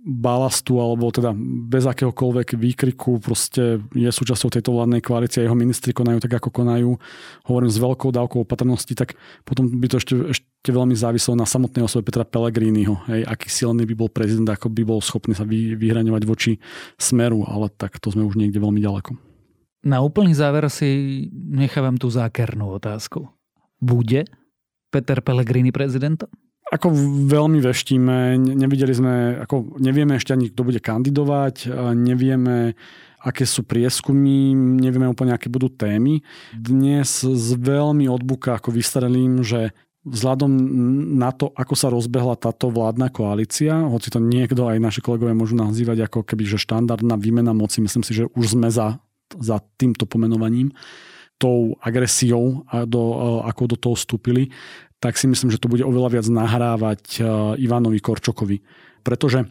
balastu 0.08 0.80
alebo 0.80 1.12
teda 1.12 1.36
bez 1.68 1.84
akéhokoľvek 1.84 2.56
výkriku 2.56 3.20
proste 3.20 3.84
je 3.92 4.08
súčasťou 4.08 4.48
tejto 4.48 4.72
vládnej 4.72 5.04
koalície 5.04 5.44
a 5.44 5.46
jeho 5.50 5.58
ministri 5.58 5.92
konajú 5.92 6.24
tak, 6.24 6.40
ako 6.40 6.48
konajú, 6.48 6.96
hovorím 7.44 7.68
s 7.68 7.76
veľkou 7.76 8.08
dávkou 8.16 8.48
opatrnosti, 8.48 8.96
tak 8.96 9.18
potom 9.44 9.68
by 9.68 9.86
to 9.92 10.00
ešte, 10.00 10.14
ešte 10.32 10.70
veľmi 10.72 10.96
záviselo 10.96 11.36
na 11.36 11.44
samotnej 11.44 11.84
osobe 11.84 12.08
Petra 12.08 12.24
Pellegriniho, 12.24 12.96
hej, 13.12 13.28
aký 13.28 13.52
silný 13.52 13.84
by 13.84 13.92
bol 13.92 14.08
prezident, 14.08 14.48
ako 14.48 14.72
by 14.72 14.82
bol 14.88 15.04
schopný 15.04 15.36
sa 15.36 15.44
vy, 15.44 15.76
vyhraňovať 15.76 16.22
voči 16.24 16.52
smeru, 16.96 17.44
ale 17.44 17.68
tak 17.68 18.00
to 18.00 18.08
sme 18.08 18.24
už 18.24 18.40
niekde 18.40 18.56
veľmi 18.56 18.80
ďaleko. 18.80 19.27
Na 19.88 20.04
úplný 20.04 20.36
záver 20.36 20.68
si 20.68 21.24
nechávam 21.32 21.96
tú 21.96 22.12
zákernú 22.12 22.76
otázku. 22.76 23.32
Bude 23.80 24.28
Peter 24.92 25.24
Pellegrini 25.24 25.72
prezidentom? 25.72 26.28
Ako 26.68 26.92
veľmi 27.24 27.64
veštíme, 27.64 28.36
nevideli 28.36 28.92
sme, 28.92 29.40
ako 29.40 29.80
nevieme 29.80 30.20
ešte 30.20 30.36
ani, 30.36 30.52
kto 30.52 30.68
bude 30.68 30.84
kandidovať, 30.84 31.72
nevieme, 31.96 32.76
aké 33.24 33.48
sú 33.48 33.64
prieskumy, 33.64 34.52
nevieme 34.52 35.08
úplne, 35.08 35.32
aké 35.32 35.48
budú 35.48 35.72
témy. 35.72 36.20
Dnes 36.52 37.24
z 37.24 37.48
veľmi 37.56 38.04
odbuka 38.12 38.60
ako 38.60 38.76
vystrelím, 38.76 39.40
že 39.40 39.72
vzhľadom 40.04 40.52
na 41.16 41.32
to, 41.32 41.48
ako 41.56 41.72
sa 41.72 41.88
rozbehla 41.88 42.36
táto 42.36 42.68
vládna 42.68 43.08
koalícia, 43.08 43.88
hoci 43.88 44.12
to 44.12 44.20
niekto 44.20 44.68
aj 44.68 44.76
naši 44.76 45.00
kolegovia 45.00 45.32
môžu 45.32 45.56
nazývať 45.56 46.04
ako 46.04 46.20
keby, 46.28 46.44
že 46.44 46.60
štandardná 46.60 47.16
výmena 47.16 47.56
moci, 47.56 47.80
myslím 47.80 48.04
si, 48.04 48.12
že 48.12 48.28
už 48.36 48.60
sme 48.60 48.68
za, 48.68 49.00
za 49.36 49.60
týmto 49.76 50.08
pomenovaním, 50.08 50.72
tou 51.38 51.78
agresiou, 51.84 52.66
do, 52.88 53.02
ako 53.46 53.62
do 53.70 53.76
toho 53.78 53.94
vstúpili, 53.94 54.50
tak 54.98 55.14
si 55.14 55.30
myslím, 55.30 55.54
že 55.54 55.62
to 55.62 55.70
bude 55.70 55.86
oveľa 55.86 56.18
viac 56.18 56.26
nahrávať 56.26 57.02
e, 57.18 57.20
Ivanovi 57.62 58.02
Korčokovi. 58.02 58.58
Pretože 59.06 59.46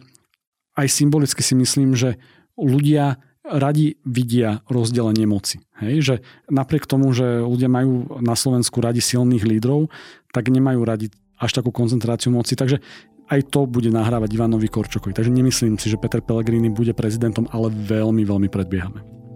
aj 0.76 0.86
symbolicky 0.92 1.40
si 1.40 1.56
myslím, 1.56 1.96
že 1.96 2.20
ľudia 2.60 3.16
radi 3.48 3.96
vidia 4.04 4.60
rozdelenie 4.68 5.24
moci. 5.24 5.64
Hej? 5.80 5.94
Že 6.04 6.14
napriek 6.52 6.84
tomu, 6.84 7.08
že 7.16 7.40
ľudia 7.40 7.72
majú 7.72 8.20
na 8.20 8.36
Slovensku 8.36 8.84
radi 8.84 9.00
silných 9.00 9.48
lídrov, 9.48 9.88
tak 10.36 10.52
nemajú 10.52 10.84
radi 10.84 11.08
až 11.40 11.56
takú 11.56 11.72
koncentráciu 11.72 12.28
moci. 12.28 12.52
Takže 12.52 12.84
aj 13.32 13.48
to 13.48 13.64
bude 13.64 13.88
nahrávať 13.88 14.36
Ivanovi 14.36 14.68
Korčokovi. 14.68 15.16
Takže 15.16 15.32
nemyslím 15.32 15.80
si, 15.80 15.88
že 15.88 16.00
Peter 16.00 16.20
Pellegrini 16.20 16.68
bude 16.68 16.92
prezidentom, 16.92 17.48
ale 17.48 17.72
veľmi, 17.72 18.20
veľmi 18.28 18.48
predbiehame. 18.52 19.27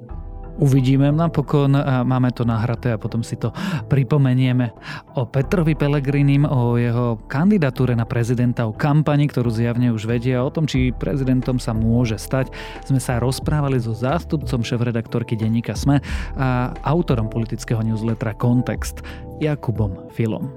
Uvidíme 0.61 1.09
napokon, 1.09 1.73
a 1.75 2.05
máme 2.05 2.29
to 2.31 2.45
nahraté 2.45 2.93
a 2.93 3.01
potom 3.01 3.25
si 3.25 3.41
to 3.41 3.51
pripomenieme. 3.89 4.71
O 5.17 5.25
Petrovi 5.25 5.73
Pelegrinim, 5.73 6.45
o 6.45 6.77
jeho 6.77 7.19
kandidatúre 7.27 7.97
na 7.97 8.05
prezidenta, 8.05 8.69
o 8.69 8.77
kampani, 8.77 9.27
ktorú 9.27 9.49
zjavne 9.49 9.91
už 9.91 10.05
vedia, 10.05 10.45
o 10.45 10.53
tom, 10.53 10.69
či 10.69 10.93
prezidentom 10.93 11.57
sa 11.57 11.73
môže 11.73 12.21
stať, 12.21 12.53
sme 12.85 13.01
sa 13.01 13.17
rozprávali 13.19 13.81
so 13.81 13.97
zástupcom 13.97 14.61
šéf-redaktorky 14.61 15.35
denníka 15.35 15.73
SME 15.73 16.05
a 16.37 16.77
autorom 16.85 17.33
politického 17.33 17.81
newslettera 17.81 18.37
Kontext, 18.37 19.01
Jakubom 19.41 20.13
Filom. 20.13 20.53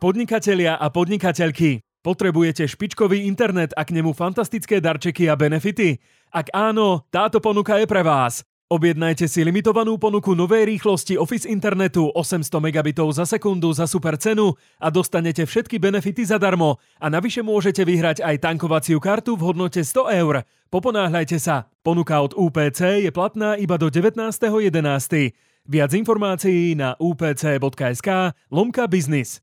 Podnikatelia 0.00 0.80
a 0.80 0.88
podnikateľky, 0.88 1.84
Potrebujete 2.00 2.64
špičkový 2.64 3.28
internet 3.28 3.76
a 3.76 3.84
k 3.84 3.92
nemu 3.92 4.16
fantastické 4.16 4.80
darčeky 4.80 5.28
a 5.28 5.36
benefity? 5.36 6.00
Ak 6.32 6.48
áno, 6.56 7.04
táto 7.12 7.44
ponuka 7.44 7.76
je 7.76 7.84
pre 7.84 8.00
vás. 8.00 8.40
Objednajte 8.70 9.26
si 9.26 9.42
limitovanú 9.42 9.98
ponuku 9.98 10.32
novej 10.32 10.62
rýchlosti 10.62 11.18
Office 11.18 11.44
internetu 11.44 12.06
800 12.14 12.62
megabitov 12.62 13.10
za 13.12 13.26
sekundu 13.26 13.74
za 13.74 13.90
super 13.90 14.14
cenu 14.14 14.54
a 14.78 14.88
dostanete 14.88 15.42
všetky 15.42 15.76
benefity 15.82 16.22
zadarmo. 16.22 16.78
A 17.02 17.10
navyše 17.10 17.42
môžete 17.42 17.82
vyhrať 17.82 18.24
aj 18.24 18.48
tankovaciu 18.48 19.02
kartu 19.02 19.34
v 19.34 19.50
hodnote 19.50 19.82
100 19.82 20.22
eur. 20.22 20.46
Poponáhľajte 20.70 21.36
sa. 21.36 21.68
Ponuka 21.82 22.22
od 22.22 22.32
UPC 22.32 23.04
je 23.04 23.10
platná 23.10 23.58
iba 23.58 23.74
do 23.74 23.90
19.11. 23.90 24.70
Viac 25.66 25.90
informácií 25.92 26.78
na 26.78 26.94
upc.sk 26.96 28.08
lomka 28.54 28.86
biznis. 28.86 29.42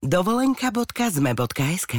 dovolenka.zme.sk 0.00 1.94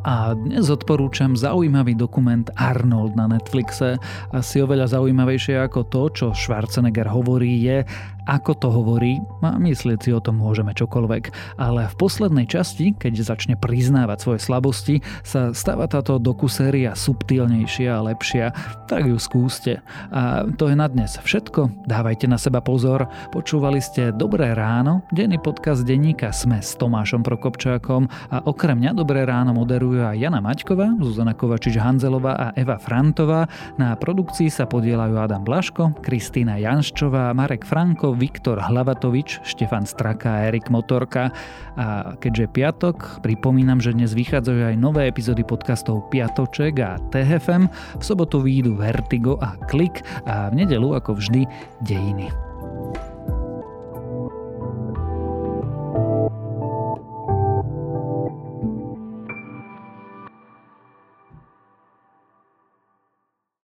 A 0.00 0.32
dnes 0.32 0.70
odporúčam 0.70 1.34
zaujímavý 1.34 1.98
dokument 1.98 2.46
Arnold 2.54 3.18
na 3.18 3.26
Netflixe. 3.26 3.98
Asi 4.30 4.62
oveľa 4.62 4.94
zaujímavejšie 4.94 5.58
ako 5.66 5.90
to, 5.90 6.02
čo 6.14 6.26
Schwarzenegger 6.30 7.10
hovorí, 7.10 7.60
je, 7.66 7.82
ako 8.26 8.52
to 8.56 8.68
hovorí 8.68 9.22
a 9.40 9.56
myslieť 9.56 9.98
si 10.00 10.10
o 10.12 10.20
tom 10.20 10.40
môžeme 10.40 10.72
čokoľvek. 10.76 11.56
Ale 11.60 11.88
v 11.88 11.98
poslednej 11.98 12.46
časti, 12.48 12.96
keď 12.96 13.22
začne 13.22 13.54
priznávať 13.56 14.18
svoje 14.20 14.40
slabosti, 14.40 14.96
sa 15.22 15.52
stáva 15.52 15.86
táto 15.86 16.16
dokuséria 16.16 16.96
subtilnejšia 16.96 17.96
a 17.96 18.04
lepšia, 18.04 18.52
tak 18.88 19.06
ju 19.06 19.16
skúste. 19.16 19.84
A 20.10 20.44
to 20.56 20.68
je 20.68 20.76
na 20.76 20.86
dnes 20.90 21.16
všetko. 21.20 21.86
Dávajte 21.86 22.26
na 22.26 22.36
seba 22.40 22.64
pozor. 22.64 23.06
Počúvali 23.30 23.78
ste 23.78 24.10
Dobré 24.10 24.52
ráno, 24.52 25.06
denný 25.14 25.38
podcast 25.38 25.86
denníka 25.86 26.32
Sme 26.34 26.60
s 26.60 26.76
Tomášom 26.76 27.22
Prokopčákom 27.22 28.08
a 28.30 28.42
okrem 28.44 28.80
mňa 28.80 28.92
Dobré 28.96 29.22
ráno 29.28 29.52
moderujú 29.52 30.02
aj 30.02 30.16
Jana 30.16 30.40
Maťková, 30.40 30.96
Zuzana 31.00 31.36
Kovačič-Hanzelová 31.36 32.32
a 32.34 32.46
Eva 32.56 32.80
Frantová. 32.80 33.46
Na 33.76 33.94
produkcii 33.94 34.48
sa 34.48 34.64
podielajú 34.64 35.20
Adam 35.20 35.44
Blaško, 35.44 36.00
Kristýna 36.00 36.56
Janščová, 36.58 37.30
Marek 37.36 37.68
Franko, 37.68 38.09
Viktor 38.14 38.60
Hlavatovič, 38.60 39.42
Štefan 39.42 39.84
Straka 39.84 40.28
a 40.30 40.42
Erik 40.48 40.70
Motorka. 40.70 41.34
A 41.76 42.14
keďže 42.16 42.46
je 42.46 42.54
piatok, 42.54 42.96
pripomínam, 43.20 43.82
že 43.82 43.96
dnes 43.96 44.14
vychádzajú 44.14 44.74
aj 44.74 44.76
nové 44.78 45.10
epizódy 45.10 45.42
podcastov 45.42 46.06
Piatoček 46.08 46.78
a 46.78 46.96
TFM. 47.10 47.66
V 47.98 48.02
sobotu 48.04 48.40
výjdu 48.40 48.78
Vertigo 48.78 49.36
a 49.42 49.58
Klik 49.68 50.06
a 50.28 50.48
v 50.54 50.64
nedelu 50.64 50.96
ako 50.96 51.18
vždy 51.18 51.44
Dejiny. 51.82 52.30